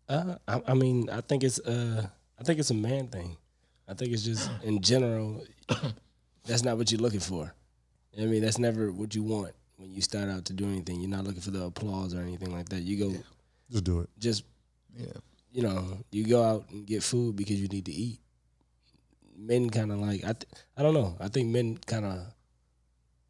[0.09, 2.07] Uh, I, I mean, I think it's uh,
[2.39, 3.37] I think it's a man thing.
[3.87, 5.43] I think it's just in general,
[6.45, 7.53] that's not what you're looking for.
[8.19, 10.99] I mean, that's never what you want when you start out to do anything.
[11.01, 12.81] You're not looking for the applause or anything like that.
[12.81, 13.15] You go
[13.71, 14.09] Just do it.
[14.19, 14.43] just,
[14.95, 15.07] Yeah.
[15.53, 18.19] You know, you go out and get food because you need to eat.
[19.37, 20.45] Men kind of like I, th-
[20.77, 21.15] I don't know.
[21.19, 22.19] I think men kind of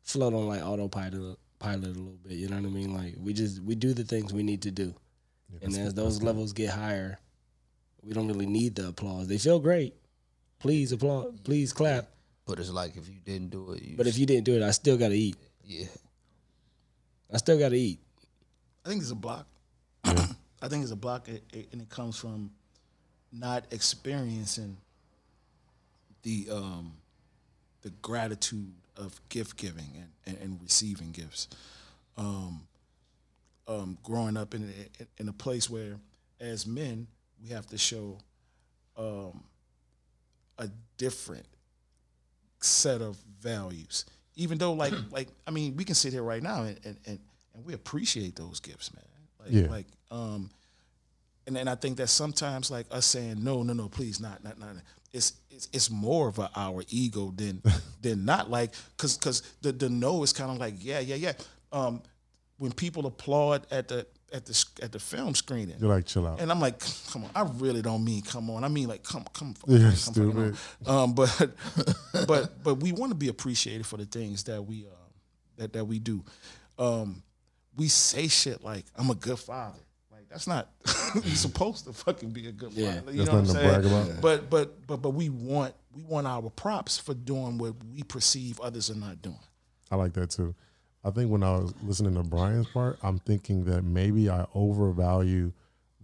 [0.03, 2.33] float on like autopilot, pilot a little bit.
[2.33, 2.93] You know what I mean?
[2.93, 4.93] Like we just we do the things we need to do.
[5.51, 6.25] Yeah, And that's- as those that's good.
[6.25, 7.19] levels get higher,
[8.03, 9.27] we don't really need the applause.
[9.27, 9.93] They feel great.
[10.59, 11.43] Please applaud.
[11.43, 12.07] Please clap.
[12.45, 14.63] But it's like if you didn't do it, you But if you didn't do it,
[14.63, 15.37] I still got to eat.
[15.65, 15.85] yeah,
[17.31, 17.99] I still got to eat.
[18.85, 19.47] I think it's a block.
[20.63, 22.51] I think it's a block, it, it- and it comes from
[23.31, 24.77] not experiencing
[26.23, 26.93] the um,
[27.81, 31.49] the gratitude of gift giving and, and, and receiving gifts.
[32.17, 32.61] Um,
[33.67, 34.63] um, growing up in,
[34.99, 35.95] in in a place where,
[36.39, 37.07] as men,
[37.41, 38.19] we have to show
[38.97, 39.43] um,
[40.59, 41.45] a different
[42.61, 44.05] set of values.
[44.35, 47.19] Even though, like, like I mean, we can sit here right now and and, and,
[47.53, 49.03] and we appreciate those gifts, man.
[49.43, 49.67] Like, Yeah.
[49.69, 50.49] like, um,
[51.47, 54.59] and and I think that sometimes, like us saying no, no, no, please, not, not,
[54.59, 54.75] not.
[55.11, 57.61] It's it's, it's more of a, our ego than
[58.01, 58.49] than not.
[58.49, 61.33] Like, cause cause the the no is kind of like yeah, yeah, yeah.
[61.71, 62.01] Um,
[62.57, 66.39] when people applaud at the at the at the film screening, You're like, chill out.
[66.39, 66.79] and I'm like,
[67.11, 68.63] come on, I really don't mean come on.
[68.63, 69.53] I mean like come come.
[69.67, 70.55] You're come stupid.
[70.87, 71.29] Um, but
[72.27, 74.95] but but we want to be appreciated for the things that we uh,
[75.57, 76.23] that that we do.
[76.79, 77.21] Um,
[77.75, 79.79] we say shit like I'm a good father.
[80.11, 80.69] Like that's not
[81.15, 83.11] you're supposed to fucking be a good father.
[83.11, 83.81] You That's know what I'm saying?
[83.81, 84.21] brag about.
[84.21, 88.59] But but but but we want we want our props for doing what we perceive
[88.59, 89.39] others are not doing.
[89.91, 90.55] I like that too.
[91.03, 95.51] I think when I was listening to Brian's part, I'm thinking that maybe I overvalue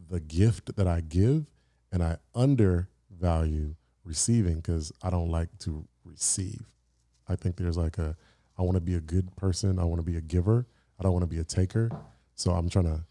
[0.10, 1.45] the gift that I give
[1.91, 6.63] and I undervalue receiving because I don't like to receive.
[7.27, 8.17] I think there's like a,
[8.58, 9.79] I want to be a good person.
[9.79, 10.67] I want to be a giver.
[10.99, 11.89] I don't want to be a taker.
[12.35, 13.01] So I'm trying to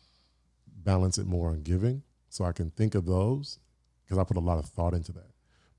[0.85, 3.59] balance it more on giving so I can think of those
[4.05, 5.31] because I put a lot of thought into that.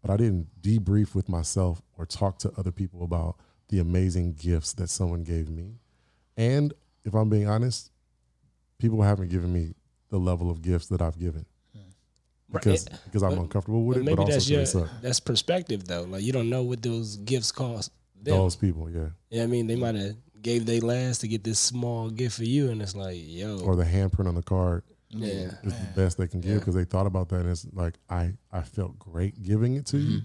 [0.02, 3.36] But I didn't debrief with myself or talk to other people about
[3.70, 5.76] the amazing gifts that someone gave me.
[6.38, 7.92] And if I'm being honest,
[8.78, 9.74] people haven't given me
[10.10, 11.46] the level of gifts that I've given
[12.52, 14.04] because because I'm uncomfortable with But it.
[14.06, 16.04] maybe But also that's your that's perspective though.
[16.04, 17.92] Like you don't know what those gifts cost
[18.22, 18.38] them.
[18.38, 21.60] Those people, yeah, Yeah, I mean they might have gave they last to get this
[21.60, 25.52] small gift for you, and it's like, yo, or the handprint on the card yeah,
[25.64, 27.42] is the best they can give because they thought about that.
[27.42, 30.22] And it's like I I felt great giving it to you,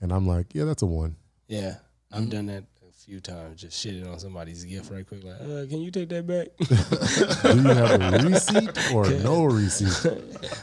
[0.00, 1.16] and I'm like, yeah, that's a one.
[1.46, 1.76] yeah.
[2.10, 3.60] I've done that a few times.
[3.60, 5.22] Just shitted on somebody's gift right quick.
[5.24, 6.48] Like, uh, can you take that back?
[7.52, 10.10] Do you have a receipt or no receipt?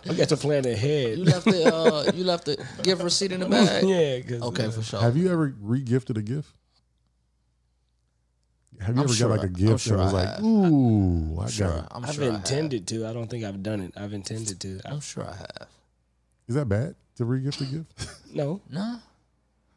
[0.10, 1.20] I got to plan ahead.
[1.20, 3.84] You left the uh, you left the gift receipt in the bag.
[3.88, 5.02] yeah, 'cause, Okay, uh, for sure.
[5.02, 6.50] Have you ever re-gifted a gift?
[8.86, 10.42] Have you I'm ever sure got like I- a I'm gift sure that was like,
[10.42, 11.86] ooh, I Sure, got it.
[11.92, 12.36] I'm I've sure I have.
[12.36, 13.06] intended to.
[13.08, 13.94] I don't think I've done it.
[13.98, 14.80] I've intended to.
[14.86, 15.68] I, I'm sure I have.
[16.48, 18.10] Is that bad to re-gift a gift?
[18.34, 18.98] no, Nah.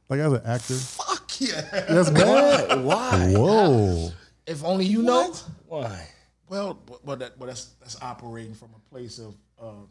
[0.08, 1.60] like as an actor, Fuck yeah.
[1.88, 2.84] that's bad.
[2.84, 3.32] Why?
[3.36, 4.10] Whoa.
[4.46, 5.32] If only you know.
[5.66, 6.08] why?
[6.48, 9.82] Well, but, but, that, but that's that's operating from a place of uh, gotta use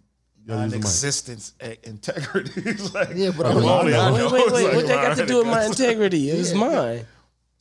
[0.47, 0.71] the mic.
[0.71, 2.51] non-existence and integrity.
[2.65, 4.63] It's like, Yeah, but I'm I'm only- like- I Wait, wait, wait.
[4.65, 6.29] like, What that got to do with my integrity?
[6.31, 7.05] It was mine.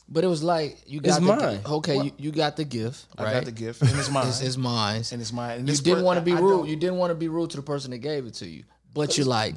[0.09, 1.61] But it was like you It's got the mine.
[1.67, 1.97] okay.
[2.05, 3.07] You, you got the gift.
[3.19, 4.29] I got the gift, and it's mine.
[4.29, 5.03] It's, it's mine.
[5.11, 5.59] and it's mine.
[5.61, 6.51] And you didn't per- want to be I rude.
[6.59, 8.63] don't- You didn't want to be rude to the person that gave it to you.
[8.95, 9.57] But you're like,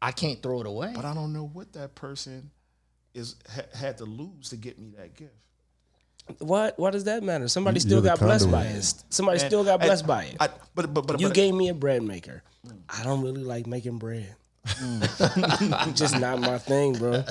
[0.00, 0.92] I can't throw it away.
[0.94, 2.50] but I don't know what that person
[3.14, 5.32] is ha- had to lose to get me that gift.
[6.38, 6.78] What?
[6.78, 7.48] Why does that matter?
[7.48, 8.94] Somebody You- still got blessed by it.
[9.10, 10.36] Somebody And- still got and blessed by it.
[10.40, 12.42] I, but but but you but, gave me a bread maker.
[12.88, 14.34] I don't really like making bread.
[14.66, 15.94] Mm.
[15.96, 17.24] Just not my thing, bro.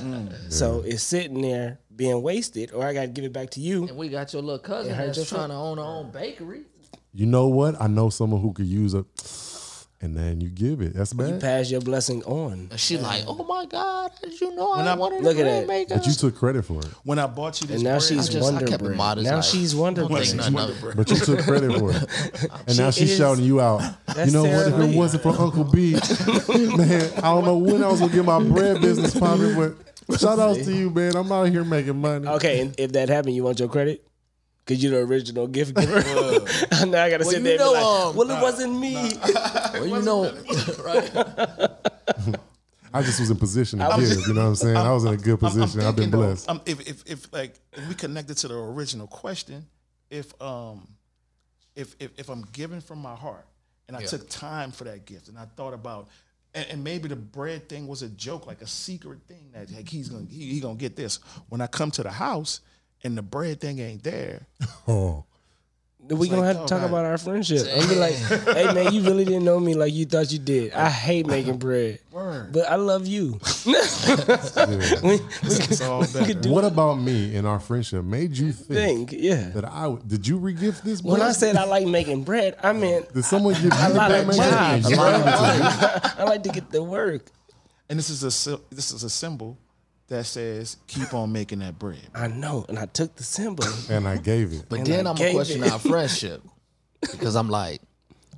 [0.50, 3.88] So it's sitting there being wasted, or I got to give it back to you.
[3.88, 6.63] and we got your little cousin hurt that's your trying to own her own bakery.
[7.13, 7.80] You know what?
[7.82, 9.06] I know someone who could use a,
[10.02, 10.94] and then you give it.
[10.96, 11.30] That's bad.
[11.30, 12.68] You pass your blessing on.
[12.72, 15.40] And she like, oh my God, how did you know I, I- wanted Look a
[15.42, 15.98] at bread that.
[16.00, 16.88] But you took credit for it.
[17.04, 18.98] when I bought you this And now bread, she's I just- Wonder Bread.
[18.98, 20.26] modest, Now like, she's Wonder Bread.
[20.26, 20.98] think nothing of it.
[20.98, 22.52] But you took credit for it.
[22.68, 23.82] And now she's it is- shouting you out.
[24.26, 24.68] You know what?
[24.68, 25.94] If it wasn't for Uncle B,
[26.78, 30.40] man, I don't know when I was gonna get my bread business popping, but shout
[30.40, 31.16] outs to you, man.
[31.16, 32.28] I'm out here making money.
[32.28, 34.04] Okay, and if that happened, you want your credit?
[34.72, 36.00] Cause you're the original gift giver.
[36.86, 39.12] now I gotta sit you there and be know, like, um, "Well, it wasn't me."
[39.74, 40.32] Well, you know,
[40.86, 41.72] right?
[42.94, 44.10] I just was in position to give.
[44.28, 44.78] You know what I'm saying?
[44.78, 45.82] I was in a good I'm- I'm position.
[45.82, 46.50] I've been thinking, though, blessed.
[46.50, 49.66] um, if, if if like if we connected to the original question,
[50.10, 50.88] if um
[51.76, 53.46] if if, if I'm giving from my heart
[53.88, 54.08] and I Yeah.
[54.08, 56.10] took time for that gift and I thought about
[56.54, 59.88] and, and maybe the bread thing was a joke, like a secret thing that like
[59.88, 61.20] he's gonna he, he gonna get this.
[61.50, 62.60] When I come to the house
[63.04, 64.48] and the bread thing ain't there,
[64.88, 65.26] Oh,
[66.10, 66.90] we gonna like, have to oh, talk God.
[66.90, 67.66] about our friendship.
[67.70, 70.74] And be like, "Hey man, you really didn't know me like you thought you did.
[70.74, 72.52] I hate making bread, Word.
[72.52, 76.50] but I love you." it's all better.
[76.50, 79.50] what about me and our friendship made you think, Think, yeah.
[79.50, 81.02] that I did you regift this?
[81.02, 81.12] Bread?
[81.14, 83.94] When I said I like making bread, I meant did someone give you a the
[83.94, 84.90] lot bread of maker and jobs.
[84.90, 85.12] you bro.
[85.12, 85.38] gave it to me?
[86.18, 87.26] I like to get the work.
[87.90, 89.58] And this is a this is a symbol
[90.12, 92.00] that says keep on making that bread.
[92.13, 93.65] I know, and I took the symbol.
[93.89, 94.65] and I gave it.
[94.69, 95.71] But And then I I'm gonna question it.
[95.71, 96.43] our friendship
[97.02, 97.82] because I'm like,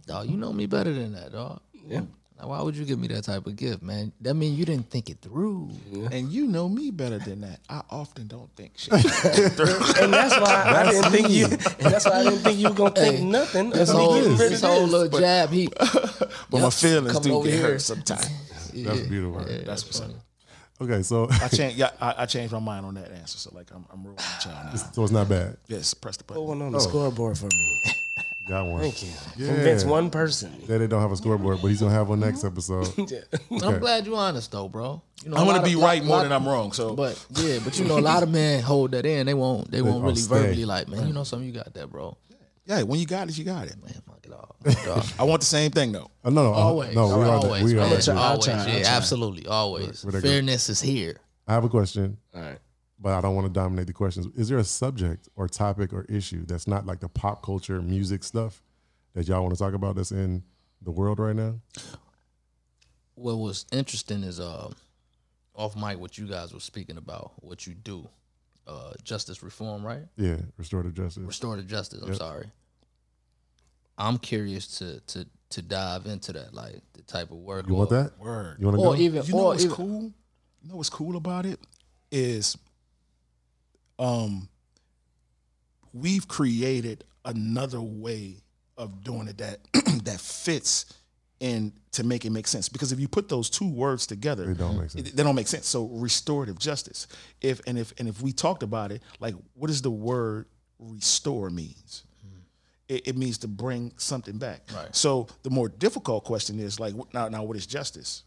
[0.07, 1.62] dog, you know me better than that, dog.
[1.88, 2.01] Yeah.
[2.38, 4.12] Like, why would you give me that type of gift, man?
[4.21, 5.69] That mean you didn't think it through.
[6.12, 7.59] And you know me better than that.
[7.69, 8.93] I often don't think shit.
[8.93, 11.47] and that's why I didn't think you.
[11.47, 13.69] That's why I didn't think you were gonna think Hey, nothing.
[13.71, 14.91] This of me whole, getting this whole this.
[14.91, 15.67] little jab, he.
[16.49, 17.62] but my feelings do get here.
[17.63, 18.29] hurt sometimes.
[18.73, 19.43] That's beautiful.
[19.65, 20.12] That's what's up.
[20.81, 21.77] Okay, so I changed.
[21.77, 23.38] Yeah, I, I changed my mind on that answer.
[23.38, 24.75] So like, I'm, I'm ruling with y'all now.
[24.75, 25.57] so it's not bad.
[25.67, 26.47] Yes, press the Put button.
[26.47, 26.81] one on the oh.
[26.81, 27.83] scoreboard for me.
[28.47, 28.81] Got one.
[28.81, 29.09] Thank you.
[29.38, 29.53] Yeah.
[29.53, 30.51] Convince one person.
[30.67, 32.89] That they don't have a scoreboard, but he's gonna have one next episode.
[33.63, 35.01] I'm glad you're honest though, bro.
[35.23, 36.73] You know, I'm gonna be of- right lot- more lot- than I'm wrong.
[36.73, 39.27] So, But yeah, but you know, a lot of men hold that in.
[39.27, 39.71] They won't.
[39.71, 40.41] They won't oh, really stay.
[40.41, 41.07] verbally like, man.
[41.07, 42.17] You know, something you got that, bro.
[42.65, 43.76] Yeah, when you got it, you got it.
[43.84, 44.56] Man, fuck it all.
[44.86, 45.06] Dog.
[45.19, 46.10] I want the same thing though.
[46.23, 47.30] Oh, no, no, uh, Always, no, we are.
[47.30, 47.76] always, we are.
[47.76, 47.86] man.
[47.86, 48.13] agree.
[48.13, 50.04] Always, try, I'll yeah, absolutely, always.
[50.04, 50.28] Where they go?
[50.28, 51.17] Fairness is here.
[51.47, 52.60] I have a question, All right.
[52.99, 54.28] but I don't want to dominate the questions.
[54.38, 58.23] Is there a subject or topic or issue that's not like the pop culture music
[58.23, 58.62] stuff
[59.13, 60.43] that y'all want to talk about that's in
[60.82, 61.56] the world right now?
[63.15, 64.71] What was interesting is uh,
[65.56, 68.08] off mic what you guys were speaking about, what you do,
[68.67, 70.04] uh, justice reform, right?
[70.17, 71.23] Yeah, restorative justice.
[71.23, 72.02] Restorative justice.
[72.02, 72.47] I'm sorry.
[73.97, 77.67] I'm curious to to to dive into that, like the type of work.
[77.67, 78.17] You want that?
[78.19, 78.58] Word.
[78.60, 78.95] You want to go?
[78.95, 80.02] even, You know what's even, cool?
[80.62, 81.60] You know what's cool about it
[82.12, 82.58] is,
[83.99, 84.49] um,
[85.93, 88.38] we've created another way
[88.78, 89.60] of doing it that
[90.06, 90.86] that fits
[91.43, 92.69] in to make it make sense.
[92.69, 95.12] Because if you put those two words together, They don't make sense.
[95.12, 95.67] they don't make sense.
[95.67, 97.08] So restorative justice.
[97.41, 100.45] If and if and if we talked about it, like what does the word
[100.79, 102.06] restore means?
[102.89, 104.62] It, it means to bring something back.
[104.75, 104.93] Right.
[104.95, 108.23] So the more difficult question is like now now what is justice?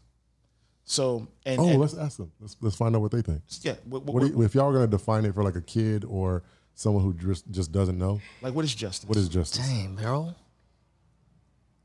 [0.85, 2.31] So and, Oh, and- let's ask them.
[2.39, 3.41] Let's let's find out what they think.
[3.61, 6.05] yeah, what, what, What you, if y'all are gonna define it for like a kid
[6.05, 6.43] or
[6.75, 8.21] someone who just just doesn't know?
[8.43, 9.07] like what is justice?
[9.09, 9.65] What is justice?
[9.67, 10.33] Dang, bro.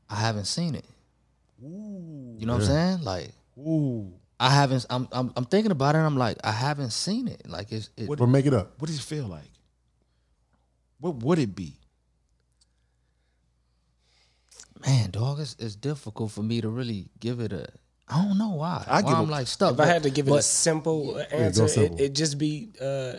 [0.09, 0.85] I haven't seen it.
[1.63, 3.03] You know what I'm saying?
[3.03, 4.85] Like Ooh, I haven't.
[4.89, 5.99] I'm, I'm I'm thinking about it.
[5.99, 7.47] and I'm like, I haven't seen it.
[7.47, 8.73] Like it's it, Or make it up.
[8.79, 9.49] what does it feel like?
[10.99, 11.77] What would it be?
[14.85, 15.39] man, dog.
[15.39, 17.67] It's, it's difficult for me to really give it a.
[18.07, 18.83] I don't know why.
[18.87, 19.73] I why give I'm a- like stuck.
[19.75, 21.97] If I had to give it a simple go answer, simple.
[21.99, 23.13] it, it just be uh,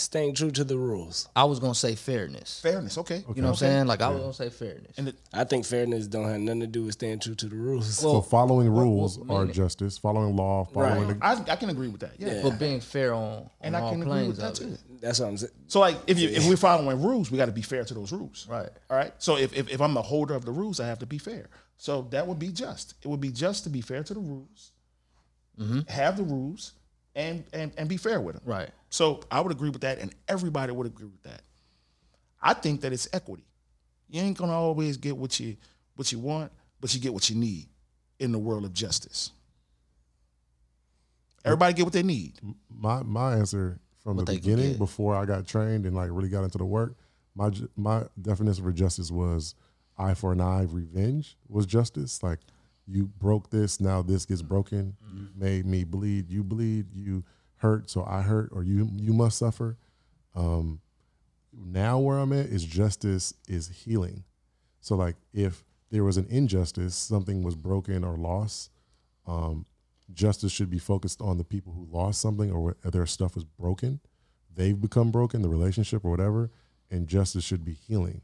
[0.00, 1.28] staying true to the rules.
[1.36, 2.60] I was gonna say fairness.
[2.60, 3.24] Fairness, okay.
[3.34, 3.86] You know what I'm saying?
[3.86, 4.96] Like I was gonna say fairness.
[4.98, 7.56] And it, I think fairness don't have nothing to do with staying true to the
[7.56, 7.98] rules.
[7.98, 9.98] so following rules what- are meaning- justice.
[9.98, 11.38] Following law, following Right.
[11.38, 12.12] the, I, I can agree with that.
[12.18, 12.40] Yeah.
[12.42, 14.72] but being fair on, And on I can agree with that too.
[14.72, 14.80] it.
[15.00, 15.52] That's what I'm saying.
[15.68, 18.12] So like if you if we're following rules, we got to be fair to those
[18.12, 18.46] rules.
[18.48, 18.68] Right.
[18.90, 19.12] All right.
[19.18, 21.48] So if, if if I'm the holder of the rules, I have to be fair.
[21.76, 22.94] So that would be just.
[23.02, 24.72] It would be just to be fair to the rules,
[25.58, 25.80] mm-hmm.
[25.88, 26.72] have the rules,
[27.14, 28.42] and and and be fair with them.
[28.44, 28.70] Right.
[28.90, 31.42] So I would agree with that, and everybody would agree with that.
[32.40, 33.44] I think that it's equity.
[34.08, 35.56] You ain't gonna always get what you
[35.96, 37.68] what you want, but you get what you need
[38.18, 39.30] in the world of justice.
[41.44, 42.34] Everybody get what they need.
[42.70, 46.44] my my answer from What the beginning before I got trained and like really got
[46.44, 46.94] into the work.
[47.34, 49.54] My my definition for justice was
[49.96, 52.22] eye for an eye, revenge was justice.
[52.22, 52.40] Like
[52.86, 54.96] you broke this, now this gets broken.
[55.14, 56.30] You made me bleed.
[56.30, 56.94] You bleed.
[56.94, 57.24] You
[57.58, 59.76] hurt, so I hurt, or you you must suffer.
[60.34, 60.80] Um,
[61.52, 64.24] now where I'm at is justice is healing.
[64.80, 68.70] So like if there was an injustice, something was broken or lost,
[69.26, 69.66] um,
[70.12, 74.00] justice should be focused on the people who lost something or their stuff was broken.
[74.54, 76.50] They've become broken, the relationship or whatever,
[76.90, 78.22] and justice should be healing.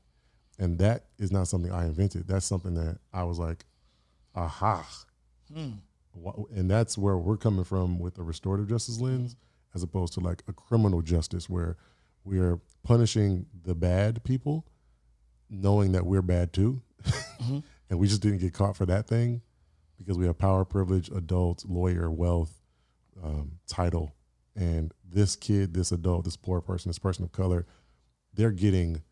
[0.58, 2.28] And that is not something I invented.
[2.28, 3.64] That's something that I was like,
[4.34, 4.86] aha.
[5.50, 5.72] Wha-
[6.54, 9.36] And that's where we're coming from with a restorative justice lens,
[9.74, 11.76] as opposed to like a criminal justice where
[12.24, 14.66] we're punishing the bad people,
[15.50, 16.82] knowing that we're bad too.
[17.90, 19.42] and we just didn't get caught for that thing
[19.98, 22.62] because we have power, privilege, adult, lawyer, wealth,
[23.22, 24.14] um, title.
[24.56, 27.66] And this kid, this adult, this poor person, this person of color,
[28.32, 29.02] they're getting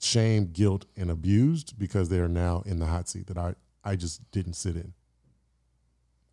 [0.00, 3.96] shame, guilt, and abused because they are now in the hot seat that I, I
[3.96, 4.94] just didn't sit in.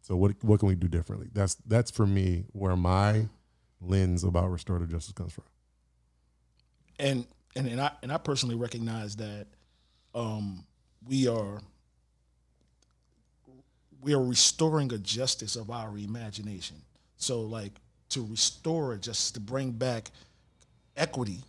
[0.08, 1.28] So what what can we do differently?
[1.34, 3.28] That's that's for me where my
[3.82, 5.44] lens about restorative justice comes from.
[6.98, 7.28] and
[7.58, 9.48] and and I and I personally recognize that
[10.16, 10.66] um,
[11.06, 11.62] we are
[14.02, 16.78] we are restoring a justice of our imagination.
[17.18, 17.74] So like
[18.12, 20.12] to restore it, just to bring back
[20.96, 21.40] equity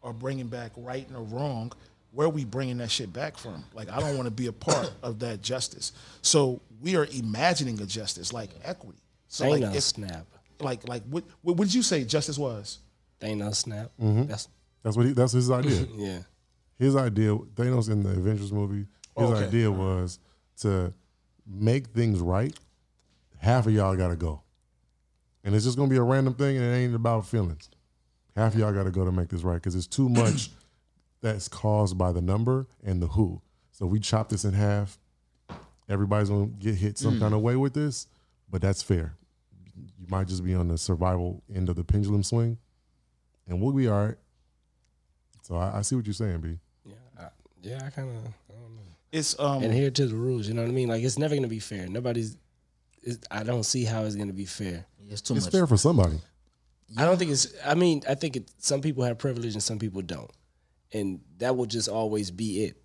[0.00, 1.72] or bringing back right and wrong,
[2.18, 3.64] where are we bringing that shit back from?
[3.72, 5.92] Like I don't want to be a part of that justice.
[6.20, 8.98] So we are imagining a justice like equity.
[9.28, 10.26] So Thanos like if, snap.
[10.58, 12.80] like like what what would you say justice was?
[13.20, 13.92] Thanos snap.
[14.02, 14.24] Mm-hmm.
[14.26, 14.48] That's
[14.82, 15.86] That's what he, that's his idea.
[15.94, 16.18] yeah.
[16.76, 19.44] his idea, Thanos in the Avengers movie, his Okay.
[19.46, 20.18] idea was
[20.62, 20.92] to
[21.46, 22.52] make things right,
[23.36, 24.42] half of y'all got to go.
[25.44, 27.70] And it's just going to be a random thing and it ain't about feelings.
[28.34, 30.50] Half of y'all got to go to make this right because it's too much
[31.20, 33.40] that's caused by the number and the who.
[33.72, 34.98] So we chop this in half.
[35.88, 38.06] Everybody's going to get hit some kind of way with this,
[38.50, 39.14] but that's fair.
[39.76, 42.58] You might just be on the survival end of the pendulum swing,
[43.46, 44.16] and we'll be all right.
[45.42, 46.58] So I, I see what you're saying, B.
[46.84, 47.28] Yeah, I,
[47.62, 48.82] yeah, I kind of I don't know.
[49.12, 50.46] It's um Adhere to the rules.
[50.46, 50.88] You know what I mean?
[50.88, 51.86] Like it's never gonna be fair.
[51.88, 52.36] Nobody's.
[53.02, 54.84] It's, I don't see how it's gonna be fair.
[55.08, 55.52] It's too It's much.
[55.52, 56.18] fair for somebody.
[56.98, 57.46] I don't think it's.
[57.64, 58.50] I mean, I think it.
[58.58, 60.30] Some people have privilege and some people don't,
[60.92, 62.76] and that will just always be it.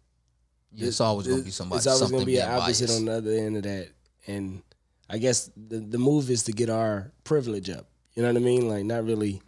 [0.76, 1.78] It's always gonna be somebody.
[1.78, 3.00] It's always gonna be an opposite biased.
[3.00, 3.90] on the other end of that.
[4.28, 4.64] And
[5.10, 7.88] I guess the the move is to get our privilege up.
[8.16, 8.68] You know what I mean?
[8.68, 9.42] Like not really.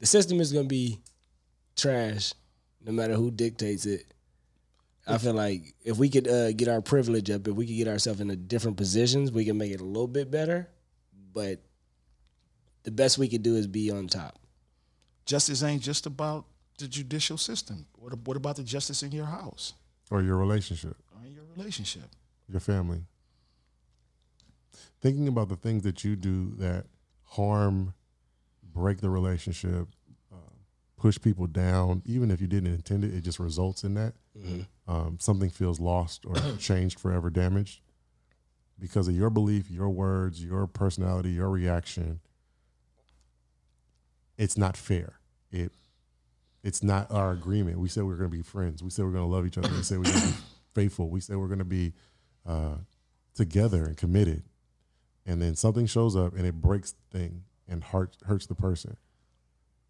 [0.00, 1.00] The system is gonna be
[1.76, 2.34] trash,
[2.84, 4.04] no matter who dictates it.
[5.06, 7.88] I feel like if we could uh, get our privilege up, if we could get
[7.88, 10.68] ourselves into different positions, we can make it a little bit better.
[11.32, 11.60] But
[12.84, 14.38] the best we could do is be on top.
[15.26, 16.46] justice ain't just about
[16.78, 17.86] the judicial system.
[17.96, 19.74] What what about the justice in your house
[20.10, 22.08] Or your relationship, or in your relationship?
[22.48, 23.02] your family.
[25.00, 26.86] Thinking about the things that you do that
[27.24, 27.94] harm,
[28.62, 29.88] break the relationship,
[30.32, 30.36] uh,
[30.96, 34.14] push people down, even if you didn't intend it, it just results in that.
[34.88, 37.80] Um, something feels lost or changed, forever damaged
[38.78, 42.20] because of your belief, your words, your personality, your reaction.
[44.36, 45.14] It's not fair.
[45.52, 45.72] It
[46.64, 47.78] it's not our agreement.
[47.78, 48.82] We said we are going to be friends.
[48.82, 49.68] We said we are going to love each other.
[49.68, 50.34] We said we're going to be
[50.74, 51.10] faithful.
[51.10, 51.92] We said we're going to be
[52.48, 52.76] uh,
[53.34, 54.42] together and committed.
[55.26, 58.96] And then something shows up and it breaks the thing and hurt, hurts the person.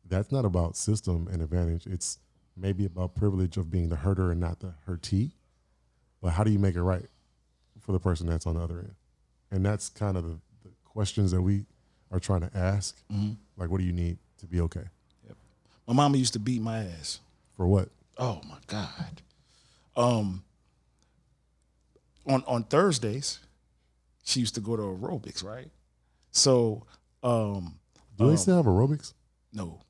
[0.05, 1.87] That's not about system and advantage.
[1.87, 2.19] It's
[2.57, 5.31] maybe about privilege of being the herder and not the hurtee.
[6.21, 7.07] But how do you make it right
[7.81, 8.95] for the person that's on the other end?
[9.53, 11.67] And that's kind of the, the questions that we
[12.11, 13.01] are trying to ask.
[13.57, 14.85] Like, what do you need to be okay?
[15.87, 17.21] My mama used to beat my ass.
[17.57, 17.89] For what?
[18.19, 19.23] Oh my God.
[19.97, 20.45] Um
[22.27, 23.39] on on Thursdays,
[24.25, 25.71] she used to go to aerobics, right?
[26.31, 26.85] So
[27.23, 27.79] um
[28.19, 29.13] Do they still have aerobics?
[29.53, 29.81] no.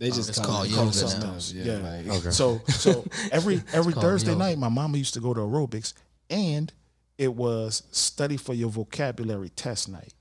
[0.00, 1.34] They just It's call, called it, call it yoga something now.
[1.34, 1.52] else.
[1.52, 1.78] Yeah, Yeah.
[2.12, 2.30] like- Okay.
[2.30, 4.38] So so every every Thursday yoga.
[4.44, 5.92] night, my mama used to go to aerobics,
[6.30, 6.72] and
[7.16, 10.14] it was study for your vocabulary test night.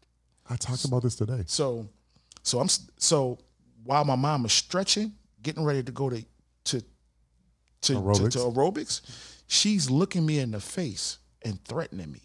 [0.50, 1.44] I talked about this today.
[1.46, 1.88] So
[2.42, 3.38] so I'm so
[3.88, 6.24] while my mom is stretching, getting ready to go to
[6.66, 6.84] to
[7.82, 8.24] to Aerobics.
[8.24, 9.02] to, to aerobics,
[9.48, 12.22] she's looking me in the face and threatening me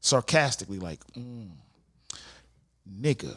[0.00, 1.50] sarcastically, like, mm,
[3.00, 3.36] "Nigga,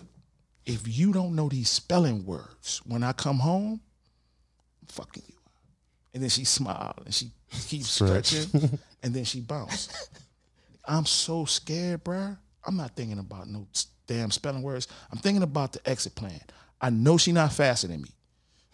[0.66, 3.80] if you don't know these spelling words when I come home,
[4.82, 5.36] I'm fucking you."
[6.16, 7.32] And then she smiled and she
[7.68, 8.26] keeps Stretch.
[8.28, 10.10] stretching, and then she bounced.
[10.84, 12.38] I'm so scared, bruh.
[12.66, 13.68] I'm not thinking about no
[14.08, 14.88] damn spelling words.
[15.12, 16.42] I'm thinking about the exit plan.
[16.82, 18.10] I know she not faster than me.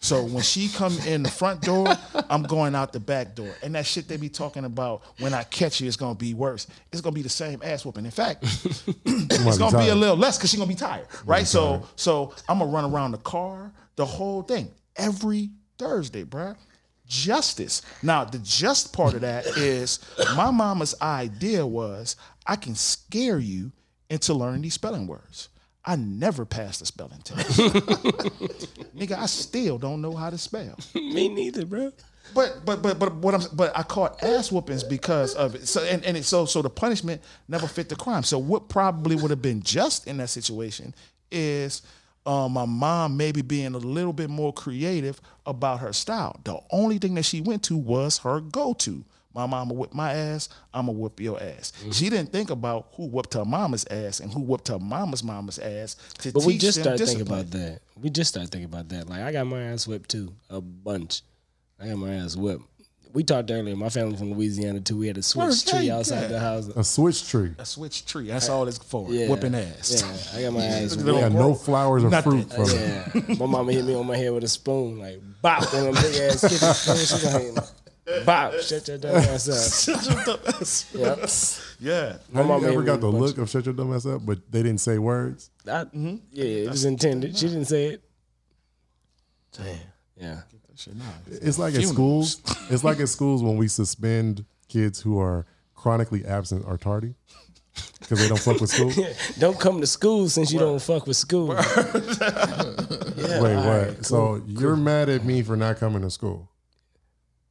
[0.04, 1.86] So when she come in the front door,
[2.28, 3.48] I'm going out the back door.
[3.62, 6.66] And that shit they be talking about when I catch you is gonna be worse.
[6.92, 8.04] It's gonna be the same ass whooping.
[8.04, 8.42] In fact,
[9.06, 11.46] it's gonna be a little less because she's gonna be tired, right?
[11.46, 15.48] So so I'm gonna run around the car, the whole thing, every
[15.78, 16.54] Thursday, bruh.
[17.06, 17.80] Justice.
[18.02, 20.00] Now the just part of that is
[20.36, 23.72] my mama's idea was I can scare you
[24.10, 25.48] into learning these spelling words.
[25.86, 27.58] I never passed the spelling test.
[28.96, 30.78] Nigga, I still don't know how to spell.
[30.94, 31.92] Me neither, bro.
[32.34, 35.68] But but but but what I'm but I caught ass whoopings because of it.
[35.68, 38.22] So and, and it, so so the punishment never fit the crime.
[38.22, 40.94] So what probably would have been just in that situation
[41.30, 41.82] is
[42.24, 46.40] um, my mom maybe being a little bit more creative about her style.
[46.44, 49.04] The only thing that she went to was her go to.
[49.34, 51.72] My mama whipped my ass, I'ma whip your ass.
[51.80, 51.90] Mm-hmm.
[51.90, 55.58] She didn't think about who whipped her mama's ass and who whipped her mama's mama's
[55.58, 55.96] ass.
[56.18, 57.80] To But we just them started thinking about that.
[58.00, 59.08] We just started thinking about that.
[59.08, 61.22] Like I got my ass whipped too, a bunch.
[61.80, 62.62] I got my ass whipped.
[63.12, 63.76] We talked earlier.
[63.76, 64.96] My family from Louisiana too.
[64.98, 66.26] We had a switch Word, tree outside yeah.
[66.28, 66.66] the house.
[66.68, 67.52] A switch tree.
[67.58, 68.26] A switch tree.
[68.26, 69.08] That's all it's for.
[69.08, 70.02] Yeah, Whipping ass.
[70.02, 71.22] Yeah, I got my ass Look They whipped.
[71.24, 72.44] had no flowers or Nothing.
[72.44, 73.28] fruit from it.
[73.28, 75.92] Yeah, my mama hit me on my head with a spoon, like bop, on a
[75.92, 77.20] big ass kitchen spoon.
[77.44, 77.64] She like,
[78.24, 79.96] bop, shut your dumb ass up.
[79.96, 81.00] Shut your dumb ass up.
[81.00, 81.30] Yep.
[81.80, 82.16] yeah.
[82.30, 84.38] My Have mama you ever got the look of shut your dumb ass up, but
[84.50, 85.50] they didn't say words?
[85.66, 86.16] I, mm-hmm.
[86.32, 87.36] Yeah, it was intended.
[87.36, 88.02] She didn't say it.
[89.52, 89.78] Damn.
[90.16, 90.40] Yeah.
[91.26, 92.42] It's like at schools.
[92.68, 97.14] It's like at schools when we suspend kids who are chronically absent or tardy
[98.00, 98.92] because they don't fuck with school.
[99.38, 101.48] Don't come to school since you don't fuck with school.
[101.54, 103.66] yeah, Wait, what?
[103.66, 106.48] right, so you're mad at me for not coming to school?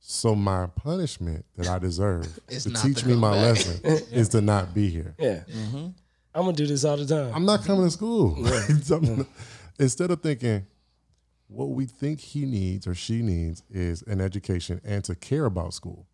[0.06, 3.42] So my punishment that I deserve to teach me my back.
[3.42, 3.80] lesson
[4.12, 5.16] is to not be here.
[5.18, 5.44] Yeah.
[5.50, 5.88] Mm-hmm.
[6.36, 7.32] I'm gonna do this all the time.
[7.34, 8.46] I'm not coming to school.
[8.82, 9.26] Something-
[9.80, 10.66] Instead of thinking
[11.48, 15.74] what we think he needs or she needs is an education and to care about
[15.74, 16.06] school,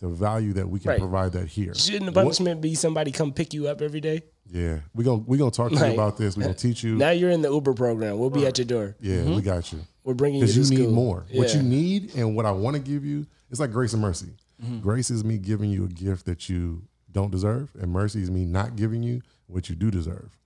[0.00, 0.98] to value that we can Right.
[0.98, 1.72] provide that here.
[1.74, 4.22] Shouldn't the What- punishment be somebody come pick you up every day?
[4.50, 5.88] yeah, we gonna we gonna talk to Right.
[5.88, 6.36] you about this.
[6.36, 6.96] We gonna teach you.
[6.96, 8.18] Now you're in the Uber program.
[8.18, 8.96] We'll be at your door.
[9.00, 9.40] yeah, we mm-hmm.
[9.40, 9.80] got you.
[10.02, 10.78] We're bringing you because to you school.
[10.88, 11.26] need more.
[11.32, 14.34] What you need and what I want to give you, it's like grace and mercy.
[14.80, 16.82] Grace is me giving you a gift that you
[17.12, 20.38] don't deserve, and mercy is me not giving you what you do deserve,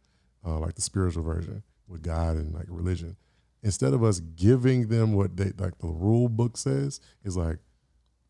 [0.45, 3.17] uh, like the spiritual version with God and like religion.
[3.63, 7.59] Instead of us giving them what they like the rule book says, is like,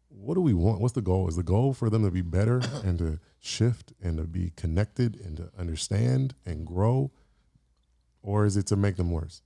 [0.09, 0.81] what do we want?
[0.81, 1.29] What's the goal?
[1.29, 5.19] Is the goal for them to be better and to shift and to be connected
[5.25, 7.11] and to understand and grow,
[8.23, 9.41] or is it to make them worse?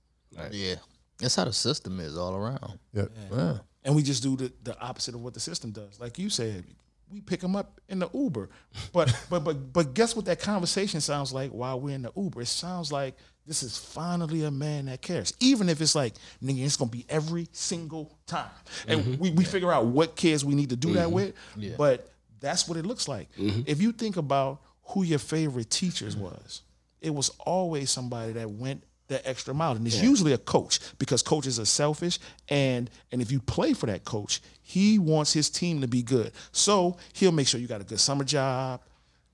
[0.51, 0.75] Yeah,
[1.19, 2.79] that's how the system is all around.
[2.93, 3.05] Yeah.
[3.31, 3.57] Yeah.
[3.85, 5.99] And we just do the, the opposite of what the system does.
[5.99, 6.65] Like you said,
[7.09, 8.49] we pick them up in the Uber,
[8.91, 12.41] but but but but guess what that conversation sounds like while we're in the Uber?
[12.41, 13.15] It sounds like
[13.45, 17.05] this is finally a man that cares, even if it's like nigga, it's gonna be
[17.07, 18.49] every single time,
[18.87, 19.21] and mm-hmm.
[19.21, 21.13] we, we figure out what kids we need to do that mm-hmm.
[21.13, 21.77] with.
[21.77, 23.31] But that's what it looks like.
[23.37, 23.61] Mm-hmm.
[23.67, 26.63] If you think about who your favorite teachers was,
[27.01, 31.21] it was always somebody that went the extra mile, and it's usually a coach because
[31.21, 35.81] coaches are selfish, and and if you play for that coach, he wants his team
[35.81, 38.81] to be good, so he'll make sure you got a good summer job.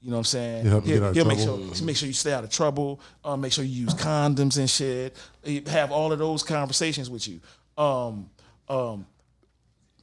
[0.01, 0.65] You know what I'm saying?
[0.65, 2.99] He'll He'll, he'll make sure make sure you stay out of trouble.
[3.23, 5.15] Uh, make sure you use condoms and shit.
[5.67, 7.39] Have all of those conversations with you.
[7.77, 8.29] Um,
[8.67, 9.05] um,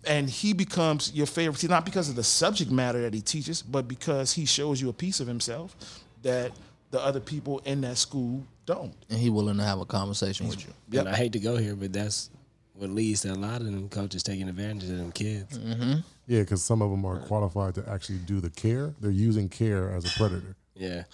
[0.05, 3.61] and he becomes your favorite teacher, not because of the subject matter that he teaches,
[3.61, 5.77] but because he shows you a piece of himself
[6.23, 6.53] that
[6.91, 8.95] the other people in that school don't.
[9.11, 10.99] And he willing to have a conversation with you.
[11.01, 12.31] And I hate to go here, but that's
[12.75, 15.59] what leads to a lot of them coaches taking advantage of them kids.
[15.59, 15.95] Mm-hmm.
[16.27, 18.95] Yeah, because some of them are qualified to actually do the care.
[19.01, 20.55] They're using care as a predator.
[20.75, 21.05] Yeah.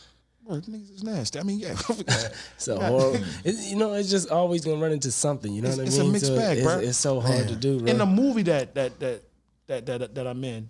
[0.46, 1.38] Bro, niggas is nasty.
[1.38, 1.74] I mean, yeah.
[2.58, 3.24] So horrible.
[3.44, 5.50] It, you know, it's just always gonna run into something.
[5.52, 6.12] You know It's- what I it's a mean?
[6.12, 6.78] mixed So bag, it's, bro.
[6.80, 7.78] it's so hard to do.
[7.78, 7.88] Bro.
[7.88, 9.22] in the movie that that that
[9.68, 10.68] that that that I'm in,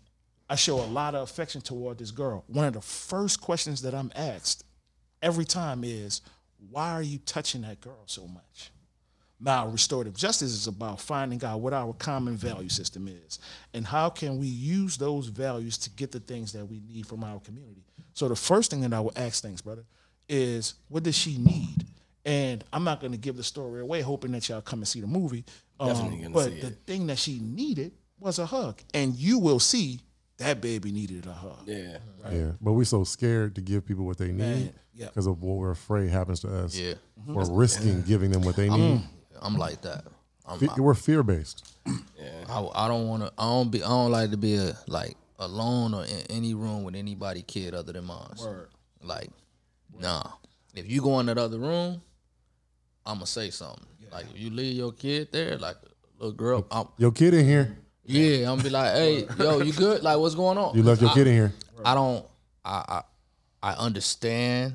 [0.49, 2.45] I show a lot of affection toward this girl.
[2.47, 4.63] One of the first questions that I'm asked
[5.23, 6.21] every time is,
[6.71, 8.71] "Why are you touching that girl so much?"
[9.41, 13.39] Now, restorative justice is about finding out what our common value system is
[13.75, 17.25] and how can we use those values to get the things that we need from
[17.25, 17.85] our community.
[18.15, 19.85] So the first thing that I would ask things, brother,
[20.29, 21.85] is what does she need?
[22.25, 25.01] And I'm not going to give the story away, hoping that y'all come and see
[25.01, 25.45] the movie.
[25.79, 26.79] Um, but see the it.
[26.87, 30.01] thing that she needed was a hug, and you will see
[30.39, 31.63] that baby needed a hug.
[31.67, 31.99] yeah.
[32.31, 35.07] Yeah, but we're so scared to give people what they need Man, yeah.
[35.07, 36.77] because of what we're afraid happens to us.
[36.77, 36.95] Yeah.
[37.21, 37.35] Mm-hmm.
[37.35, 39.03] we're risking giving them what they need.
[39.41, 40.05] I'm like that.
[40.47, 41.75] I'm, Fe- we're fear based.
[42.49, 43.33] I, I don't want to.
[43.39, 43.83] I don't be.
[43.83, 47.75] I don't like to be a, like alone or in any room with anybody kid
[47.75, 48.35] other than mine.
[48.41, 48.69] Word.
[49.03, 49.31] Like,
[49.99, 50.23] nah.
[50.75, 52.03] If you go in that other room,
[53.07, 53.87] I'ma say something.
[54.13, 55.77] Like, if you leave your kid there, like
[56.19, 57.79] little girl, I'm, Your kid in here.
[58.05, 60.03] Yeah, I'm gonna be like, hey, yo, you good?
[60.03, 60.77] Like, what's going on?
[60.77, 61.53] You left your I- kid in here.
[61.85, 62.25] I don't.
[62.65, 63.03] I
[63.63, 64.75] I, I understand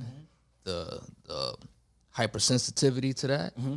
[0.64, 1.56] the the
[2.16, 3.58] hypersensitivity to that.
[3.58, 3.76] Mm-hmm.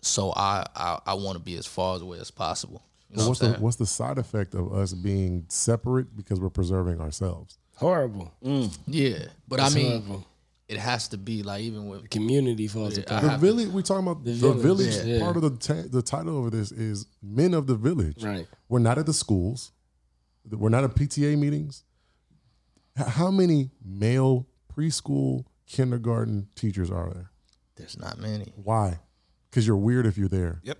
[0.00, 2.82] So I I, I want to be as far away as possible.
[3.10, 6.50] You know what's what the what's the side effect of us being separate because we're
[6.50, 7.58] preserving ourselves?
[7.76, 8.32] Horrible.
[8.44, 8.76] Mm.
[8.86, 10.26] yeah, but I mean, horrible.
[10.68, 13.22] It has to be like even with the Community falls apart.
[13.22, 13.68] The village.
[13.68, 14.62] We talking about the village.
[14.62, 15.20] village, yeah.
[15.20, 18.22] Part of the ta- the title of this is men of the village.
[18.24, 18.46] Right.
[18.68, 19.72] We're not at the schools.
[20.50, 21.84] We're not at PTA meetings.
[22.96, 27.30] How many male preschool, kindergarten teachers are there?
[27.76, 28.52] there's not many.
[28.56, 28.98] Why?
[29.50, 30.60] Because you're weird if you're there.
[30.64, 30.78] Yep.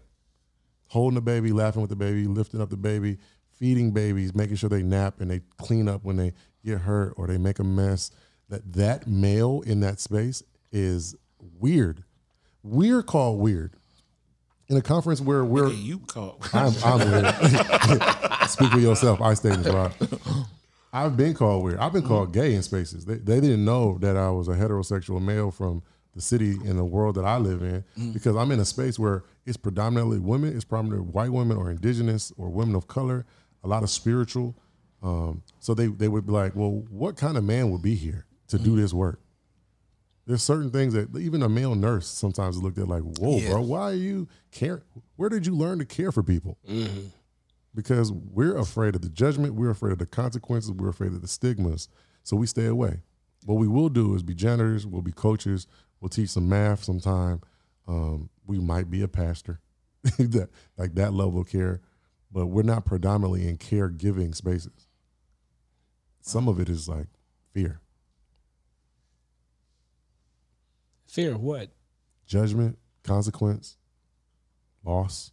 [0.88, 3.18] Holding the baby, laughing with the baby, lifting up the baby,
[3.50, 6.32] feeding babies, making sure they nap and they clean up when they
[6.64, 8.10] get hurt or they make a mess.
[8.48, 10.42] That that male in that space
[10.72, 11.16] is
[11.58, 12.04] weird.
[12.62, 13.74] We're called weird.
[14.68, 16.40] In a conference where we're you call.
[16.52, 17.34] I'm, I'm weird.
[18.48, 19.20] Speak for yourself.
[19.20, 19.92] I this rock.
[20.92, 21.78] I've been called weird.
[21.78, 23.04] I've been called gay in spaces.
[23.04, 25.82] They, they didn't know that I was a heterosexual male from
[26.14, 29.22] the city and the world that I live in because I'm in a space where
[29.44, 33.26] it's predominantly women, it's predominantly white women or indigenous or women of color,
[33.62, 34.56] a lot of spiritual.
[35.02, 38.25] Um, so they, they would be like, well, what kind of man would be here
[38.48, 39.20] to do this work?
[40.26, 43.82] There's certain things that even a male nurse sometimes looked at like, whoa, bro, why
[43.82, 44.82] are you care?
[45.14, 46.58] Where did you learn to care for people?
[47.74, 51.28] Because we're afraid of the judgment, we're afraid of the consequences, we're afraid of the
[51.28, 51.88] stigmas,
[52.22, 53.02] so we stay away.
[53.44, 55.66] What we will do is be janitors, we'll be coaches,
[56.00, 57.40] we'll teach some math sometime.
[57.86, 59.60] Um, we might be a pastor,
[60.18, 61.80] that like that level of care.
[62.32, 64.88] but we're not predominantly in caregiving spaces.
[66.20, 67.06] Some of it is like
[67.52, 67.80] fear,
[71.16, 71.70] Fear of what?
[72.26, 73.76] judgment, consequence,
[74.84, 75.32] loss.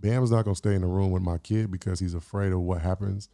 [0.00, 2.80] Bam's not gonna stay in the room with my kid because he's afraid of what
[2.80, 3.28] happens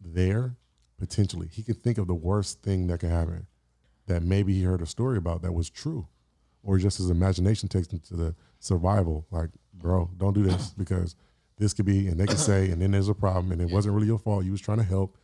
[0.00, 0.56] there.
[0.98, 3.46] Potentially, he could think of the worst thing that could happen
[4.06, 6.08] that maybe he heard a story about that was true,
[6.62, 9.26] or just his imagination takes him to the survival.
[9.30, 11.14] Like, bro, don't do this because
[11.56, 13.94] this could be, and they could say, and then there's a problem, and it wasn't
[13.94, 14.44] really your fault.
[14.44, 15.16] You was trying to help,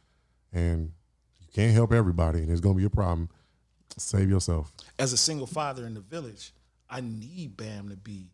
[0.53, 0.93] and
[1.41, 3.29] you can't help everybody, and it's gonna be a problem.
[3.97, 4.73] Save yourself.
[4.99, 6.53] As a single father in the village,
[6.89, 8.29] I need Bam to be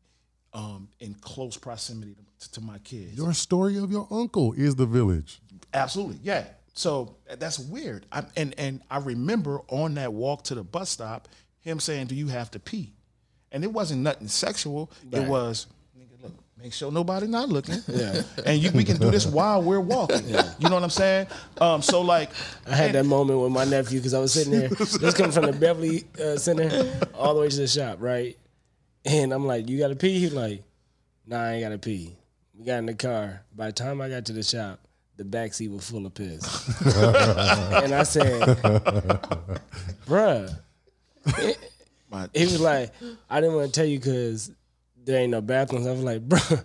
[0.53, 3.17] um, in close proximity to, to my kids.
[3.17, 5.41] Your story of your uncle is the village.
[5.73, 6.45] Absolutely, yeah.
[6.75, 8.07] So that's weird.
[8.13, 11.29] I, and and I remember on that walk to the bus stop,
[11.61, 12.95] him saying, "Do you have to pee?"
[13.51, 14.91] And it wasn't nothing sexual.
[15.11, 15.69] It was, "Nigga, look,
[16.63, 17.77] make sure nobody not looking.
[17.93, 18.23] Yeah.
[18.47, 20.27] And you, we can do this while we're walking.
[20.27, 20.51] Yeah.
[20.59, 21.27] You know what I'm saying?
[21.61, 21.83] Um.
[21.83, 22.31] So like,
[22.67, 25.47] I had that moment with my nephew because I was sitting there, just coming from
[25.47, 26.71] the Beverly uh, Center
[27.15, 28.37] all the way to the shop, right?
[29.05, 30.63] And I'm like, "You got to pee?" He like,
[31.27, 32.17] "Nah, I ain't got to pee."
[32.59, 33.43] We got in the car.
[33.55, 34.81] By the time I got to the shop,
[35.17, 36.45] the back seat was full of piss,
[36.87, 38.41] and I said,
[40.07, 40.57] "Bruh."
[42.35, 42.93] He was like,
[43.29, 44.51] "I didn't want to tell you because
[45.05, 46.39] there ain't no bathrooms." I was like, bro,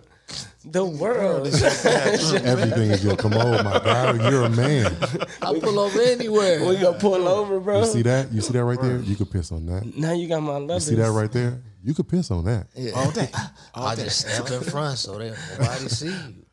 [0.64, 1.46] The world.
[1.46, 4.28] Everything is your commode, my guy.
[4.28, 4.94] You're a man.
[5.40, 6.66] I pull over anywhere.
[6.66, 7.80] we gonna pull over, bro.
[7.80, 8.30] You see that?
[8.32, 8.98] You see that right there?
[8.98, 9.96] You could piss on that.
[9.96, 10.70] Now you got my love.
[10.70, 11.62] You see that right there?
[11.82, 12.66] You could piss on that.
[12.74, 12.92] Yeah.
[12.92, 13.30] all day.
[13.74, 14.04] All I day.
[14.04, 16.44] just step in front so they nobody see you.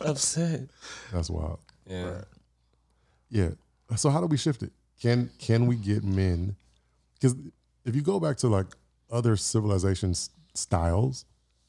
[0.00, 0.68] Upset.
[1.12, 1.60] That's wild.
[1.86, 2.22] Yeah.
[3.30, 3.50] Yeah.
[3.96, 4.72] So how do we shift it?
[5.00, 6.56] Can can we get men?
[7.14, 7.34] Because
[7.86, 8.66] if you go back to like
[9.10, 11.24] other civilizations styles,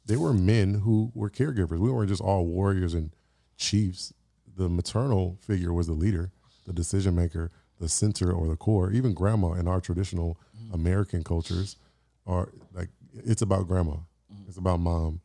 [0.06, 1.80] they were men who were caregivers.
[1.80, 3.12] We weren't just all warriors and
[3.58, 4.14] chiefs.
[4.58, 6.32] The maternal figure was the leader,
[6.66, 8.92] the decision maker, the center or the core.
[8.92, 10.74] Even grandma in our traditional mm-hmm.
[10.74, 11.78] American cultures
[12.26, 13.94] are like it's about grandma.
[13.94, 14.44] Mm-hmm.
[14.48, 15.22] It's about mom.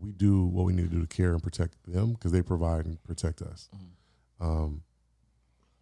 [0.00, 2.86] We do what we need to do to care and protect them because they provide
[2.86, 3.86] and protect us mm-hmm.
[4.40, 4.82] Um,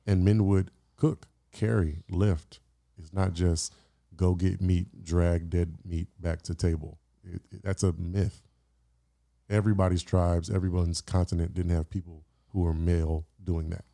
[0.07, 2.61] and men would cook, carry, lift.
[2.99, 3.75] It's not just
[4.17, 6.99] go get meat, drag dead meat back to table.
[7.25, 8.43] It, it- that's a myth.
[9.49, 13.85] Everybody's tribes, everyone's continent didn't have people who were male doing that.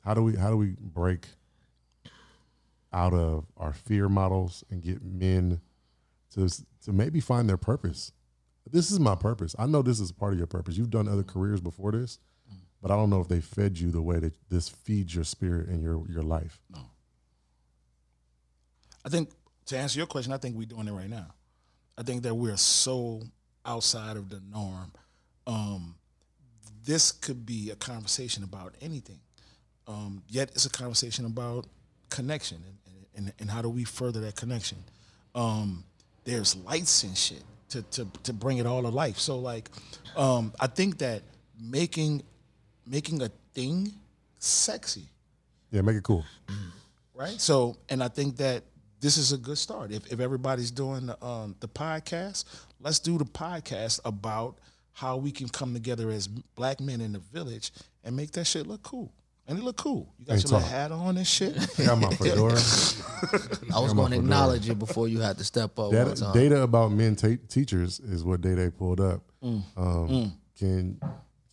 [0.00, 1.26] How do we how do we break
[2.92, 5.60] out of our fear models and get men
[6.34, 6.48] to
[6.84, 8.12] to maybe find their purpose?
[8.70, 9.54] This is my purpose.
[9.58, 10.76] I know this is part of your purpose.
[10.76, 12.18] You've done other careers before this
[12.82, 15.66] but I don't know if they fed you the way that this feeds your spirit
[15.68, 16.60] and your your life.
[19.06, 19.30] I think
[19.66, 21.28] to answer your question, I think we're doing it right now.
[21.96, 23.22] I think that we're so
[23.64, 24.92] outside of the norm.
[25.46, 25.94] Um,
[26.84, 29.20] this could be a conversation about anything.
[29.86, 31.66] Um, yet it's a conversation about
[32.10, 34.78] connection and, and, and how do we further that connection.
[35.34, 35.84] Um,
[36.24, 39.18] there's lights and shit to, to, to bring it all to life.
[39.18, 39.70] So like,
[40.16, 41.22] um, I think that
[41.60, 42.22] making
[42.86, 43.92] making a thing
[44.38, 45.08] sexy
[45.70, 46.24] Yeah, make it cool.
[47.14, 47.40] right?
[47.40, 48.62] So, and I think that
[49.00, 49.90] this is a good start.
[49.92, 52.44] If, if everybody's doing the, um, the podcast,
[52.80, 54.56] let's do the podcast about
[54.92, 57.72] how we can come together as black men in the village
[58.04, 59.12] and make that shit look cool.
[59.48, 60.12] And it look cool.
[60.18, 61.56] You got And your little hat on and shit.
[61.78, 62.54] I got my fedora.
[63.74, 66.32] I was going to acknowledge it before you had to step up one Data, time.
[66.34, 69.22] data about men ta- teachers is what Day pulled up.
[69.44, 69.62] Mm.
[69.76, 70.98] Um, Can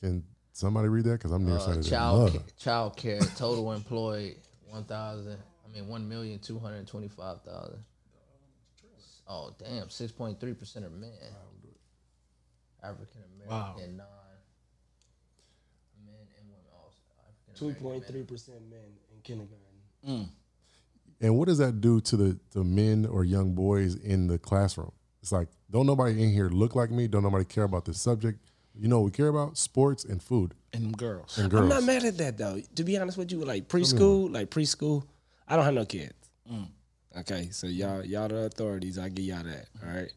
[0.01, 0.23] can
[0.53, 1.19] somebody read that?
[1.19, 1.79] Because I'm nearsighted.
[1.81, 2.43] as child mud.
[2.57, 4.37] child care total employed
[4.69, 5.37] one thousand.
[5.74, 7.84] I mean one million two hundred twenty five thousand.
[9.28, 9.89] Oh damn!
[9.89, 11.11] Six point three percent are men.
[12.84, 14.07] African American, non
[16.05, 16.97] men and women also.
[17.55, 18.80] Two African point three percent men
[19.13, 19.57] in kindergarten.
[20.07, 20.30] Mm.
[21.21, 24.91] And what does that do to the, the men or young boys in the classroom?
[25.21, 27.07] It's like, don't nobody in here look like me.
[27.07, 28.39] Don't nobody care about this subject.
[28.78, 29.57] You know what we care about?
[29.57, 31.38] Sports and food and girls.
[31.38, 31.63] and girls.
[31.63, 32.59] I'm not mad at that though.
[32.76, 35.05] To be honest with you, like preschool, like preschool,
[35.54, 36.14] I don't have no kids.
[37.16, 38.97] Okay, so y'all y'all the authorities.
[38.97, 39.68] I give y'all that.
[39.86, 40.12] All right.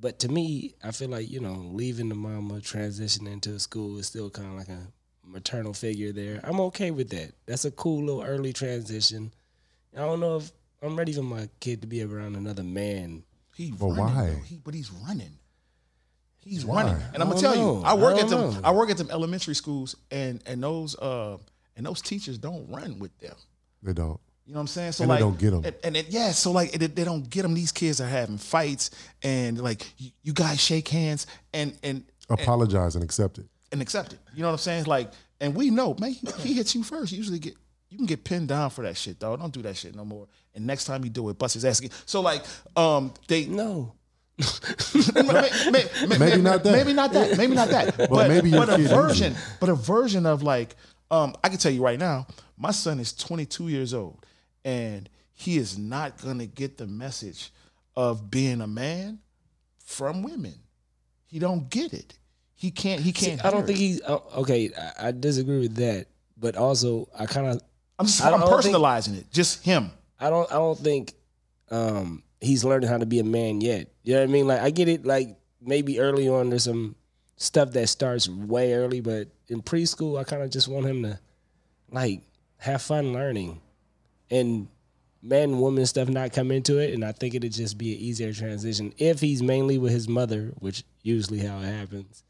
[0.00, 4.08] But to me, I feel like you know, leaving the mama, transitioning to school is
[4.08, 4.80] still kind of like a
[5.24, 6.40] maternal figure there.
[6.42, 7.34] I'm okay with that.
[7.46, 9.32] That's a cool little early transition.
[9.96, 10.50] I don't know if
[10.82, 13.22] I'm ready for my kid to be around another man.
[13.54, 14.26] He But running, why?
[14.30, 14.40] though.
[14.44, 15.38] He, but he's running.
[16.40, 16.82] He's Why?
[16.82, 17.82] running, and I'm gonna don't tell you.
[17.84, 18.40] I work I at them.
[18.54, 18.60] know.
[18.64, 21.38] I work at them elementary schools, and and those uh
[21.76, 23.36] and those teachers don't run with them.
[23.84, 24.18] They don't.
[24.46, 24.92] You know what I'm saying?
[24.92, 25.64] So And they like, don't get 'em.
[25.64, 27.54] and, and it, yeah, so like it, they don't get them.
[27.54, 28.90] These kids are having fights,
[29.22, 33.46] and like you, you guys shake hands, and and Apologize and accept it.
[33.72, 34.18] and accept it.
[34.34, 34.84] You know what I'm saying?
[34.84, 37.12] Like, and we know, man, he, he hits you first.
[37.12, 37.54] You usually get
[37.90, 39.40] you can get pinned down for that shit, dog.
[39.40, 40.26] Don't do that shit no more.
[40.54, 41.90] And next time you do it, bust his ass again.
[42.06, 42.44] So like,
[42.76, 43.94] um, they No.
[45.14, 46.72] maybe, Maybe not that.
[46.72, 47.36] Maybe not that.
[47.38, 47.96] Maybe not that.
[48.10, 50.74] but maybe but a version, but a version of like,
[51.10, 52.26] um, I can tell you right now,
[52.58, 54.24] my son is 22 years old,
[54.64, 57.52] and he is not gonna get the message
[57.96, 59.18] of being a man
[59.84, 60.54] from women.
[61.26, 62.14] He don't get it.
[62.54, 63.00] He can't.
[63.00, 63.44] He can't.
[63.44, 64.70] I don't think he's uh, okay.
[64.98, 66.06] I, I disagree with that,
[66.36, 67.60] but also I kind of
[67.98, 68.24] I'm just.
[68.24, 69.30] I'm don't think- personalizing it.
[69.30, 69.90] Just him.
[70.18, 71.12] I don't I don't think
[71.70, 73.88] um he's learning how to be a man yet.
[74.02, 74.46] You know what I mean?
[74.46, 76.94] Like I get it like maybe early on there's some
[77.36, 81.18] stuff that starts way early, but in preschool I kind of just want him to
[81.90, 82.22] like
[82.58, 83.60] have fun learning
[84.34, 84.68] and
[85.22, 88.32] man woman stuff not come into it and I think it'd just be an easier
[88.32, 92.22] transition if he's mainly with his mother, which usually how it happens.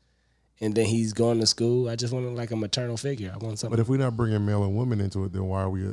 [0.61, 1.89] And then he's going to school.
[1.89, 3.33] I just want to, like a maternal figure.
[3.35, 3.77] I want something.
[3.77, 5.93] But if we're not bringing male and women into it, then why are we uh,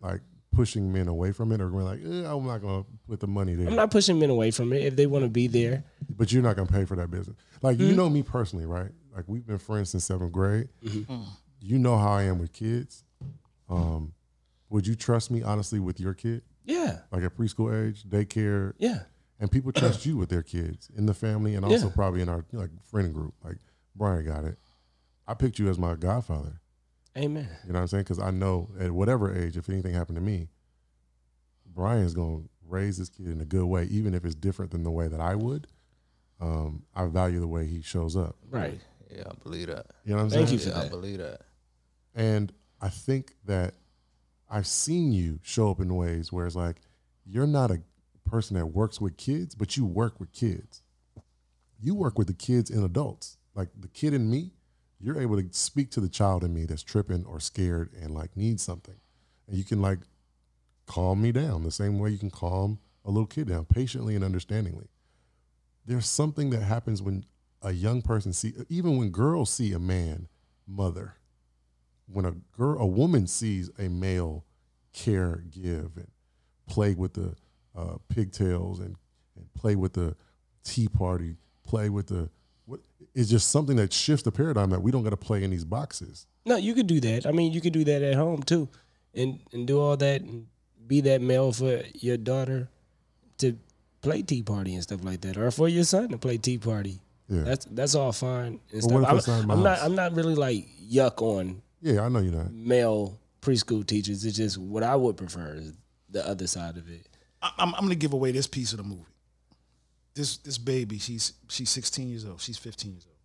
[0.00, 0.20] like
[0.54, 3.26] pushing men away from it, or we're like, eh, I'm not going to put the
[3.26, 3.68] money there?
[3.68, 5.82] I'm not pushing men away from it if they want to be there.
[6.14, 7.36] but you're not going to pay for that business.
[7.62, 8.90] Like you know me personally, right?
[9.14, 10.68] Like we've been friends since seventh grade.
[11.60, 13.02] You know how I am with kids.
[13.70, 14.12] Um,
[14.68, 17.00] would you trust me honestly with your kid, Yeah.
[17.12, 19.04] like at preschool age, daycare, Yeah.
[19.38, 21.94] and people trust you with their kids in the family, and also Yeah.
[21.94, 23.34] probably in our like friend group.
[23.44, 23.58] Like
[23.94, 24.58] Brian got it.
[25.26, 26.60] I picked you as my godfather.
[27.16, 27.48] Amen.
[27.64, 28.04] You know what I'm saying?
[28.04, 30.50] Because I know at whatever age, if anything happened to me,
[31.64, 34.82] Brian's going to raise his kid in a good way, even if it's different than
[34.82, 35.66] the way that I would.
[36.40, 38.36] Um, I value the way he shows up.
[38.50, 38.78] Right.
[39.10, 39.86] Yeah, I believe that.
[40.04, 40.60] You know what I'm Thank saying?
[40.60, 41.40] you for Yeah, I believe that.
[42.14, 43.74] And I think that
[44.48, 46.76] I've seen you show up in ways where it's like
[47.24, 47.80] you're not a
[48.28, 50.82] person that works with kids, but you work with kids.
[51.80, 53.38] You work with the kids and adults.
[53.54, 54.52] Like the kid in me,
[55.00, 58.36] you're able to speak to the child in me that's tripping or scared and like
[58.36, 58.96] needs something.
[59.48, 59.98] And you can like
[60.86, 64.24] calm me down the same way you can calm a little kid down patiently and
[64.24, 64.88] understandingly.
[65.84, 67.24] There's something that happens when
[67.62, 70.28] a young person see even when girls see a man
[70.66, 71.14] mother
[72.06, 74.44] when a girl, a woman sees a male
[74.92, 76.08] care, give, and
[76.66, 77.34] play with the
[77.76, 78.96] uh, pigtails and,
[79.36, 80.16] and play with the
[80.64, 82.30] tea party, play with the,
[82.64, 82.80] what,
[83.14, 85.64] it's just something that shifts the paradigm that we don't got to play in these
[85.64, 86.26] boxes.
[86.44, 87.26] No, you could do that.
[87.26, 88.68] I mean, you could do that at home too,
[89.14, 90.46] and and do all that and
[90.86, 92.68] be that male for your daughter
[93.38, 93.58] to
[94.00, 97.00] play tea party and stuff like that, or for your son to play tea party.
[97.28, 97.42] Yeah.
[97.42, 99.28] That's that's all fine and stuff.
[99.28, 99.80] I'm, I'm not?
[99.82, 102.52] I'm not really like yuck on Yeah, I know you're not.
[102.52, 104.24] male preschool teachers.
[104.24, 105.72] It's just what I would prefer is
[106.10, 107.06] the other side of it.
[107.42, 109.02] I- I'm, I'm gonna give away this piece of the movie.
[110.14, 112.40] This this baby, she's she's 16 years old.
[112.40, 113.16] She's 15 years old.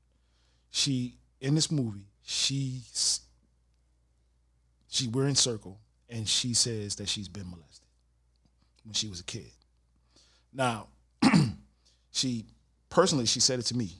[0.72, 3.22] She in this movie, she's
[4.90, 5.80] she we're in circle,
[6.10, 7.88] and she says that she's been molested
[8.84, 9.50] when she was a kid.
[10.54, 10.88] Now,
[12.12, 12.46] she
[12.90, 13.92] personally she said it to me,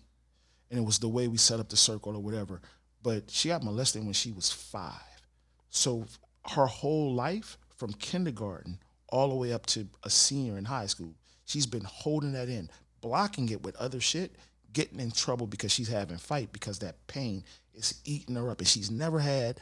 [0.70, 2.62] and it was the way we set up the circle or whatever.
[3.04, 5.22] But she got molested when she was five.
[5.70, 6.06] So
[6.52, 8.80] her whole life, from kindergarten
[9.10, 12.70] all the way up to a senior in high school, she's been holding that in,
[13.02, 14.36] blocking it with other shit,
[14.74, 17.44] getting in trouble because she's having fight because that pain
[17.74, 19.60] is eating her up, and she's never had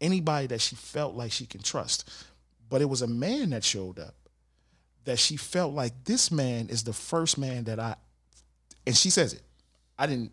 [0.00, 2.08] anybody that she felt like she can trust.
[2.68, 4.14] But it was a man that showed up
[5.04, 7.96] that she felt like this man is the first man that I
[8.86, 9.42] and she says it.
[9.98, 10.32] I didn't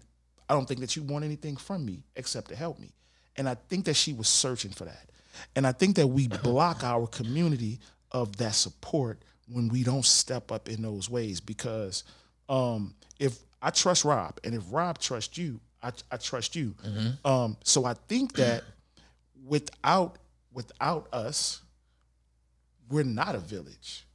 [0.49, 2.93] I don't think that you want anything from me except to help me.
[3.35, 5.09] And I think that she was searching for that.
[5.55, 7.79] And I think that we block our community
[8.11, 9.21] of that support
[9.51, 12.03] when we don't step up in those ways because
[12.49, 16.75] um if I trust Rob and if Rob trusts you, I, I trust you.
[17.25, 18.63] Um so I think that
[19.45, 20.17] without
[20.53, 21.61] without us
[22.89, 24.05] we're not a village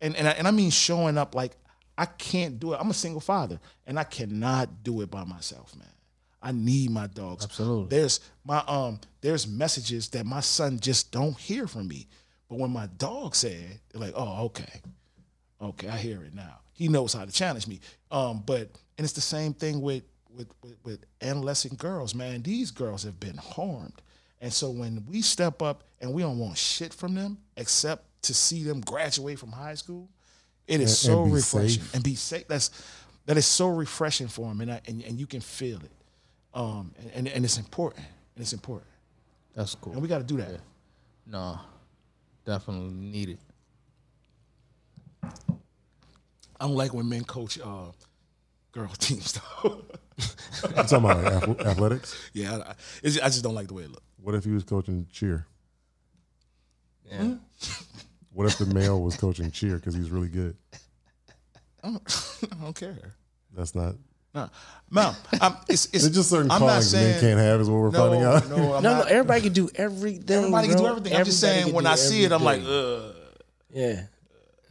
[0.00, 1.52] and and I, and I mean showing up like
[2.00, 2.78] I can't do it.
[2.80, 5.86] I'm a single father, and I cannot do it by myself, man.
[6.40, 7.44] I need my dogs.
[7.44, 7.94] Absolutely.
[7.94, 9.00] There's my um.
[9.20, 12.08] There's messages that my son just don't hear from me,
[12.48, 14.80] but when my dog said, they're like, "Oh, okay,
[15.60, 17.80] okay, I hear it now." He knows how to challenge me.
[18.10, 22.40] Um, but and it's the same thing with with with, with adolescent girls, man.
[22.40, 24.00] These girls have been harmed,
[24.40, 28.32] and so when we step up and we don't want shit from them except to
[28.32, 30.08] see them graduate from high school,
[30.70, 31.94] it is And- so and refreshing safe.
[31.94, 32.46] and be safe.
[32.48, 32.70] That's
[33.26, 35.90] that is so refreshing for them, and I, and and you can feel it.
[36.54, 38.04] Um, and, and and it's important,
[38.34, 38.90] and it's important,
[39.54, 39.92] That's cool.
[39.92, 40.60] and we got to do that.
[41.26, 41.58] No,
[42.44, 43.38] definitely need it.
[45.22, 47.92] I don't like when men coach uh,
[48.72, 49.84] girl teams though.
[50.18, 52.16] You talking about athletics?
[52.34, 54.02] Yeah, I, I, I just don't like the way it looks.
[54.22, 55.46] What if he was coaching cheer?
[57.10, 57.34] Yeah.
[58.32, 60.56] What if the male was coaching cheer because he's really good?
[61.82, 63.14] I don't, I don't care.
[63.56, 63.94] That's not.
[64.32, 64.48] No,
[64.92, 67.78] no, I'm, it's, it's There's just certain I'm not callings men can't have, is what
[67.78, 68.48] we're no, finding out.
[68.48, 70.30] No, I'm No, no, everybody can do everything.
[70.30, 70.92] everybody can do bro.
[70.92, 71.16] everything.
[71.18, 73.12] I'm just saying when I see it, I'm like, ugh.
[73.72, 74.02] yeah.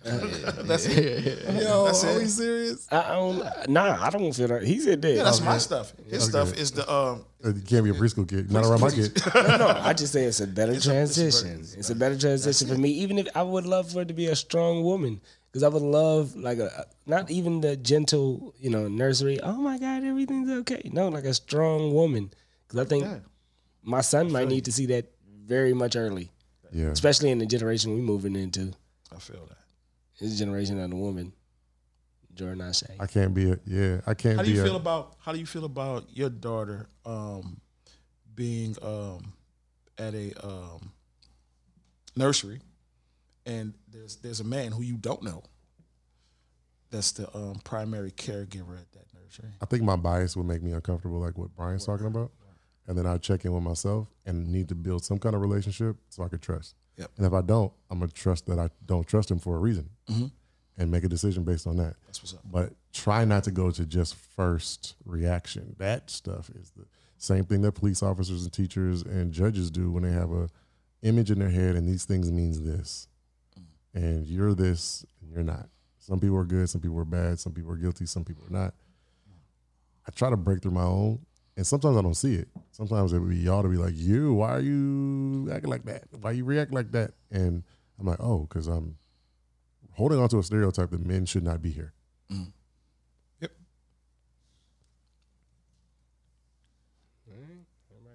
[0.04, 1.44] That's it.
[1.62, 2.20] Yo, That's are it.
[2.20, 2.88] we serious?
[2.90, 3.70] I, I don't.
[3.70, 4.64] Nah, I don't feel that.
[4.64, 5.12] He said that.
[5.14, 5.92] Yeah, that's my stuff.
[6.08, 6.30] His Okay.
[6.30, 7.26] stuff is the um.
[7.44, 8.50] Uh, You can't be a preschool kid.
[8.52, 9.22] Not around my kid.
[9.36, 11.58] no, no, I just say it's a better a- it's a transition.
[11.62, 12.90] better- It's a better transition for me.
[12.92, 15.20] Even if I would love for it to be a strong woman,
[15.52, 19.40] because I would love like a not even the gentle, you know, nursery.
[19.42, 20.90] Oh my God, everything's okay.
[20.94, 22.32] No, like a strong woman,
[22.68, 23.20] because I think Yeah.
[23.84, 25.12] my son might need to see that
[25.46, 26.32] very much early,
[26.72, 26.88] Yeah.
[26.88, 28.72] especially in the generation we're moving into.
[29.14, 29.58] I feel that.
[30.20, 31.34] This generation and the woman,
[32.34, 32.96] Jordan I say.
[33.00, 34.02] I can't be a yeah.
[34.06, 36.30] I can't How do be you a, feel about how do you feel about your
[36.30, 37.62] daughter um
[38.36, 39.34] being um
[39.98, 40.92] at a um
[42.16, 42.60] nursery
[43.46, 45.44] and there's there's a man who you don't know
[46.92, 49.50] that's the um primary caregiver at that nursery.
[49.62, 52.32] I think my bias would make me uncomfortable, like what Brian's talking about.
[52.88, 55.98] And then I check in with myself and need to build some kind of relationship
[56.10, 56.74] so I could trust.
[57.00, 57.12] Yep.
[57.18, 59.90] And if I don't, I'm gonna trust that I don't trust him for a reason,
[60.10, 60.26] mm-hmm.
[60.78, 61.96] and make a decision based on that.
[62.06, 62.42] That's what's up.
[62.44, 65.76] But try not to go to just first reaction.
[65.80, 66.86] That stuff is the
[67.18, 70.50] same thing that police officers and teachers and judges do when they have a
[71.02, 73.08] image in their head and these things means this,
[73.58, 73.64] mm.
[73.94, 75.70] and you're this and you're not.
[76.00, 78.54] Some people are good, some people are bad, some people are guilty, some people are
[78.54, 78.74] not.
[80.06, 81.20] I try to break through my own,
[81.60, 82.48] and sometimes I don't see it.
[82.72, 86.06] Sometimes it would be y'all to be like, "You, why are you acting like that?
[86.22, 87.64] Why you react like that?" And
[88.00, 88.96] I'm like, "Oh, because I'm
[89.92, 91.92] holding on to a stereotype that men should not be here."
[93.42, 93.52] Yep.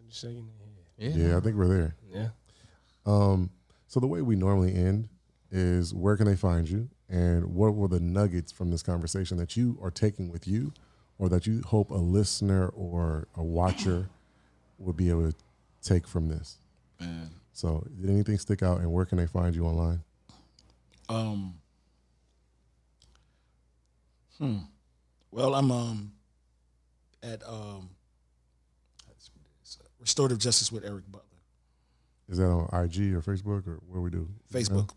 [0.08, 0.46] Shaking
[0.98, 1.18] their head.
[1.18, 1.28] Yeah.
[1.28, 1.96] Yeah, I think we're there.
[2.10, 2.28] Yeah.
[3.04, 3.50] Um,
[3.88, 5.10] so the way we normally end
[5.50, 9.54] is where can they find you, and what were the nuggets from this conversation that
[9.54, 10.72] you are taking with you,
[11.18, 14.08] or that you hope a listener or a watcher
[14.78, 15.36] would be able to
[15.82, 16.58] take from this.
[17.00, 17.30] Man.
[17.52, 20.02] So, did anything stick out, and where can they find you online?
[21.08, 21.54] Um.
[24.38, 24.58] Hmm.
[25.30, 26.12] Well, I'm um
[27.22, 27.90] at um
[30.00, 31.24] restorative justice with Eric Butler.
[32.28, 34.28] Is that on IG or Facebook or where we do?
[34.52, 34.90] Facebook.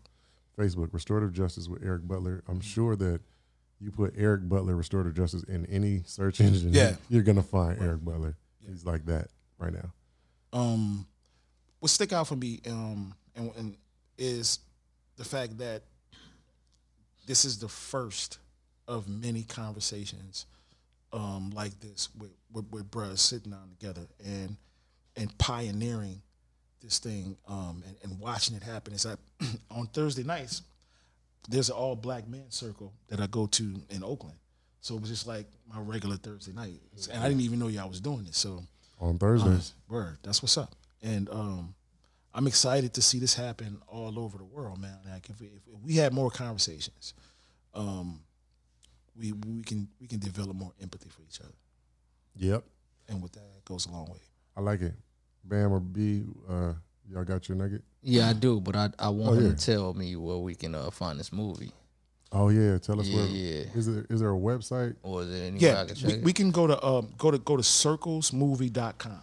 [0.58, 2.42] Facebook, Restorative Justice with Eric Butler.
[2.48, 3.20] I'm sure that
[3.80, 6.96] you put Eric Butler Restorative Justice in any search engine, Yeah.
[7.08, 8.36] you're gonna find Eric Butler.
[8.66, 9.92] He's like that right now.
[10.52, 11.06] um,
[11.80, 13.76] what stick out for me um, and, and
[14.18, 14.58] is
[15.16, 15.82] the fact that
[17.26, 18.38] this is the first
[18.88, 20.46] of many conversations
[21.12, 24.56] um, like this with, with, with brothers sitting down together and
[25.16, 26.20] and pioneering
[26.82, 28.92] this thing um, and, and watching it happen.
[28.94, 29.18] It's like
[29.70, 30.62] on Thursday nights,
[31.48, 34.36] there's an all black men circle that I go to in Oakland.
[34.80, 36.80] So it was just like my regular Thursday night.
[37.12, 38.36] And I didn't even know y'all was doing this.
[38.38, 38.62] So
[39.00, 39.74] On Thursdays.
[39.88, 40.74] Word, that's what's up.
[41.02, 41.74] And um,
[42.34, 44.96] I'm excited to see this happen all over the world, man.
[45.10, 47.14] Like if we, if we had more conversations,
[47.74, 48.20] um,
[49.18, 51.54] we we can we can develop more empathy for each other,
[52.36, 52.62] Yep.
[53.08, 54.18] and with that, it goes a long way.
[54.56, 54.94] I like it.
[55.44, 56.72] Bam or B, uh,
[57.10, 57.82] y'all got your nugget?
[58.02, 60.74] Yeah, I do, but I I want Oh, him to tell me where we can
[60.74, 61.72] uh, find this movie,
[62.30, 63.64] Oh yeah, tell us Yeah, where yeah.
[63.74, 64.96] is there is there a website?
[65.02, 67.30] or is there any Yeah, I can check we, we can go to um, go
[67.30, 69.20] to go to circlesmovie.com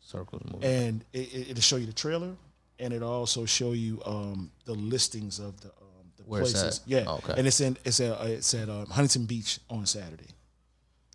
[0.00, 0.66] Circles movie.
[0.66, 2.34] and it, it, it'll show you the trailer,
[2.78, 6.78] and it'll also show you um, the listings of the um, the Where it's places.
[6.80, 6.88] at?
[6.88, 7.34] Yeah, Okay.
[7.36, 10.30] and it's in it's at uh, it's at um, Huntington Beach on Saturday.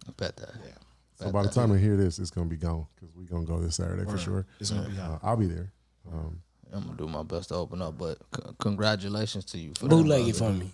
[0.08, 0.52] I bet that.
[0.64, 0.72] Yeah,
[1.16, 3.60] So by the time we hear this, it's gonna be gone because we're gonna go
[3.60, 4.46] this Saturday for sure.
[4.60, 5.18] It's gonna be Uh.
[5.24, 5.72] I'll be there.
[6.12, 6.42] Um,
[6.72, 9.90] I'm gonna do my best to open up, but c- congratulations to you for that,
[9.90, 10.54] Bootleg it brother.
[10.54, 10.72] for me.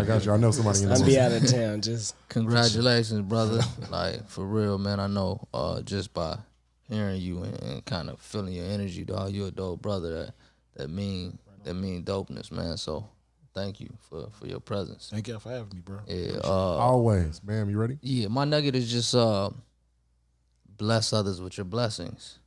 [0.00, 0.32] I got you.
[0.32, 1.80] I know somebody in I'll be out of town.
[1.82, 3.60] Just Congratulations, brother.
[3.90, 5.00] like for real, man.
[5.00, 6.38] I know uh, just by
[6.88, 9.32] hearing you and, and kind of feeling your energy, dog.
[9.32, 10.10] You're a dope brother.
[10.26, 10.34] That
[10.76, 12.76] that mean that mean dopeness, man.
[12.78, 13.06] So
[13.54, 15.08] thank you for for your presence.
[15.12, 15.98] Thank you for having me, bro.
[16.06, 16.38] Yeah.
[16.44, 17.68] Uh, Always, Bam.
[17.70, 17.98] You ready?
[18.02, 18.28] yeah.
[18.28, 19.50] My nugget is just uh,
[20.76, 22.38] bless others with your blessings.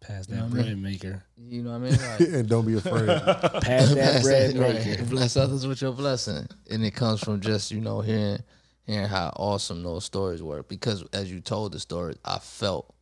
[0.00, 1.24] Pass know that what I bread maker.
[1.36, 1.92] You know what I mean?
[1.92, 3.06] Like, and don't be afraid.
[3.06, 5.02] Pass that bread maker.
[5.02, 5.10] Right.
[5.10, 8.38] Bless others with your blessing, and it comes from just you know hearing
[8.84, 10.62] hearing how awesome those stories were.
[10.62, 12.94] Because as you told the story, I felt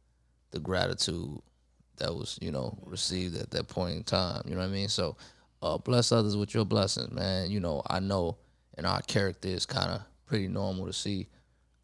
[0.51, 1.39] the gratitude
[1.99, 4.43] that was you know received at that point in time.
[4.47, 4.89] You know what I mean?
[4.89, 5.17] So,
[5.63, 7.51] uh, bless others with your blessings, man.
[7.51, 8.37] You know I know,
[8.77, 11.29] and our character is kind of pretty normal to see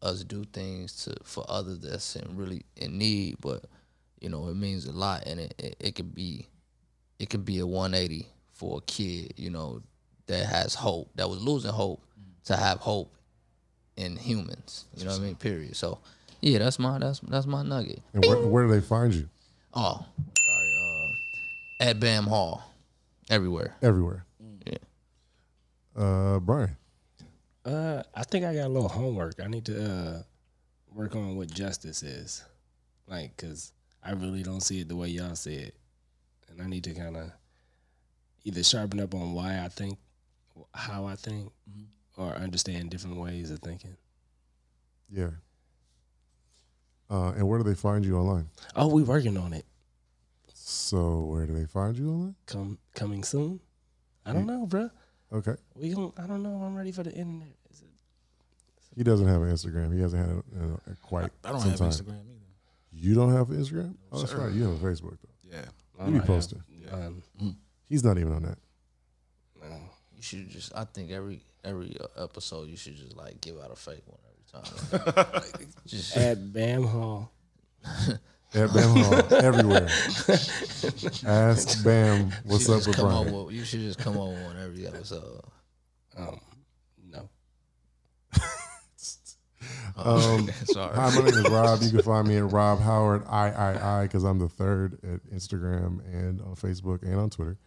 [0.01, 3.65] us do things to for others that's in really in need, but
[4.23, 6.47] you know it means a lot, and it it, it could be
[7.19, 9.81] it could be a 180 for a kid, you know,
[10.27, 12.01] that has hope, that was losing hope,
[12.45, 13.13] to have hope
[13.95, 14.85] in humans.
[14.95, 15.35] You know what I mean?
[15.35, 15.75] Period.
[15.75, 15.99] So
[16.41, 18.01] yeah, that's my that's that's my nugget.
[18.13, 19.29] And where, where do they find you?
[19.73, 20.05] Oh,
[20.37, 20.71] sorry.
[20.77, 22.63] Uh, at Bam Hall,
[23.29, 23.75] everywhere.
[23.81, 24.25] Everywhere.
[24.65, 24.77] Yeah.
[25.95, 26.77] Uh, Brian.
[27.65, 29.35] Uh, I think I got a little homework.
[29.41, 30.23] I need to uh,
[30.93, 32.43] work on what justice is,
[33.07, 33.71] like, cause
[34.05, 35.75] I really don't see it the way y'all see it,
[36.49, 37.31] and I need to kind of
[38.43, 39.97] either sharpen up on why I think,
[40.73, 41.51] how I think,
[42.17, 43.95] or understand different ways of thinking.
[45.09, 45.29] Yeah.
[47.09, 48.49] Uh, and where do they find you online?
[48.75, 49.65] Oh, we working on it.
[50.53, 52.35] So where do they find you online?
[52.47, 53.59] Come coming soon.
[54.25, 54.89] I don't know, bruh.
[55.31, 55.55] Okay.
[55.75, 56.61] We gon' I don't know.
[56.63, 57.55] I'm ready for the internet.
[57.71, 57.87] Is it?
[58.95, 59.93] He doesn't have an Instagram.
[59.93, 61.31] He hasn't had it uh, quite.
[61.43, 61.89] I don't some have time.
[61.89, 62.42] Instagram either.
[62.95, 63.95] You don't have Instagram?
[64.11, 64.37] Oh, that's sir.
[64.39, 64.53] right.
[64.53, 65.49] You have a Facebook though.
[65.51, 66.05] Yeah.
[66.07, 66.61] You be posting.
[66.89, 67.57] have none.
[67.89, 68.57] He's not even on that.
[69.61, 69.75] No.
[70.15, 70.73] You should just.
[70.75, 74.19] I think every every uh, episode you should just like give out a fake one
[74.29, 75.43] every time.
[75.43, 77.31] Like, just At Bam Hall.
[78.55, 79.87] At Bam Hall, everywhere.
[81.25, 83.27] Ask Bam what's up just with come Brian.
[83.33, 85.41] on with, You should just come on one every episode.
[86.15, 86.39] Um,
[87.09, 87.29] no.
[89.95, 90.95] Um, Sorry.
[90.95, 91.79] Hi, my name is Rob.
[91.83, 95.23] You can find me at Rob Howard I I I because I'm the third at
[95.31, 97.59] Instagram and on Facebook and on Twitter.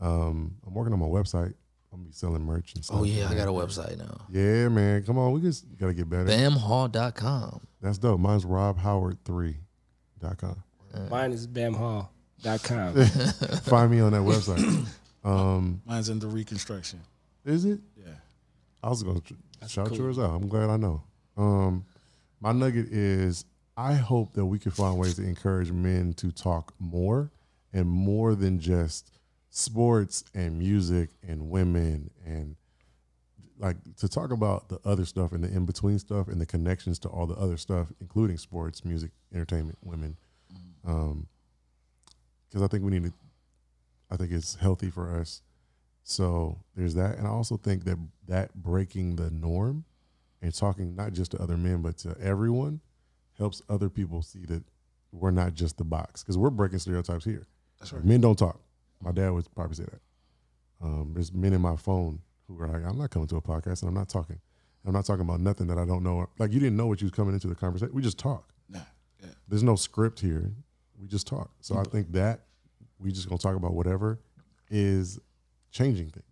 [0.00, 1.54] Um, I'm working on my website.
[1.92, 2.96] I'm gonna be selling merch and stuff.
[2.98, 4.22] oh yeah, I got a website now.
[4.30, 5.04] Yeah, man.
[5.04, 6.24] Come on, we just gotta get better.
[6.24, 7.60] Bamhall.com.
[7.80, 8.18] That's dope.
[8.20, 10.62] Mine's robhoward3.com.
[11.10, 13.04] Mine is bamhall.com.
[13.62, 14.86] Find me on that website.
[15.22, 16.98] Um, Mine's in the reconstruction.
[17.44, 17.78] is it?
[17.94, 18.06] Yeah.
[18.82, 19.34] I was gonna tr-
[19.68, 20.30] shout yours out.
[20.30, 21.02] I'm glad I know.
[21.40, 21.86] Um,
[22.40, 26.74] my nugget is I hope that we can find ways to encourage men to talk
[26.78, 27.30] more
[27.72, 29.10] and more than just
[29.48, 32.56] sports and music and women and
[33.58, 36.98] like to talk about the other stuff and the in between stuff and the connections
[36.98, 40.18] to all the other stuff, including sports, music, entertainment, women.
[40.86, 41.26] Um,
[42.48, 43.12] because I think we need to.
[44.10, 45.40] I think it's healthy for us.
[46.02, 49.84] So there's that, and I also think that that breaking the norm
[50.42, 52.80] and talking not just to other men but to everyone
[53.38, 54.62] helps other people see that
[55.12, 57.46] we're not just the box because we're breaking stereotypes here.
[57.78, 58.04] That's right.
[58.04, 58.60] Men don't talk.
[59.02, 60.00] My dad would probably say that.
[60.82, 63.82] Um, there's men in my phone who are like, I'm not coming to a podcast
[63.82, 64.38] and I'm not talking.
[64.86, 66.28] I'm not talking about nothing that I don't know.
[66.38, 67.94] Like you didn't know what you was coming into the conversation.
[67.94, 68.52] We just talk.
[68.68, 68.80] Nah.
[69.22, 69.28] Yeah.
[69.48, 70.50] There's no script here.
[70.98, 71.50] We just talk.
[71.60, 72.40] So I think that
[72.98, 74.20] we just gonna talk about whatever
[74.70, 75.18] is
[75.70, 76.24] changing things.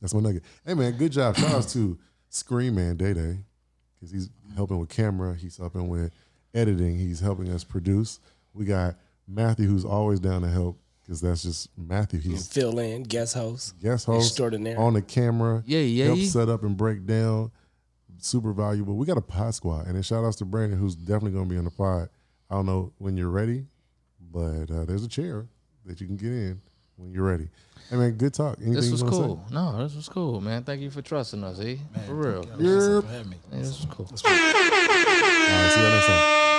[0.00, 0.42] Yeah, that's my nugget.
[0.64, 1.36] Hey man, good job.
[1.36, 1.98] Shout out to
[2.28, 3.38] Screen Man Day Day
[3.94, 5.34] because he's helping with camera.
[5.34, 6.10] He's helping with
[6.54, 6.98] editing.
[6.98, 8.18] He's helping us produce.
[8.54, 8.96] We got
[9.28, 12.20] Matthew who's always down to help because that's just Matthew.
[12.20, 13.78] He's Fill in, guest host.
[13.80, 14.78] guest host Extraordinaire.
[14.78, 15.62] on the camera.
[15.66, 16.14] Yeah, yeah, yeah.
[16.14, 17.50] Help set up and break down.
[18.18, 18.96] Super valuable.
[18.96, 21.50] We got a pod squad, and then shout outs to Brandon, who's definitely going to
[21.50, 22.08] be on the pod.
[22.50, 23.64] I don't know when you're ready,
[24.32, 25.46] but uh, there's a chair
[25.86, 26.60] that you can get in
[27.00, 27.48] when you're ready.
[27.88, 28.56] Hey man, good talk.
[28.58, 29.22] Anything This was wanna say?
[29.22, 29.44] cool.
[29.50, 30.62] No, this was cool, man.
[30.62, 31.76] Thank you for trusting us, eh?
[32.06, 32.44] For real.
[32.58, 33.36] Y'all for having me.
[33.52, 34.06] Yeah, this was cool.
[34.06, 36.49] All right, see you next time.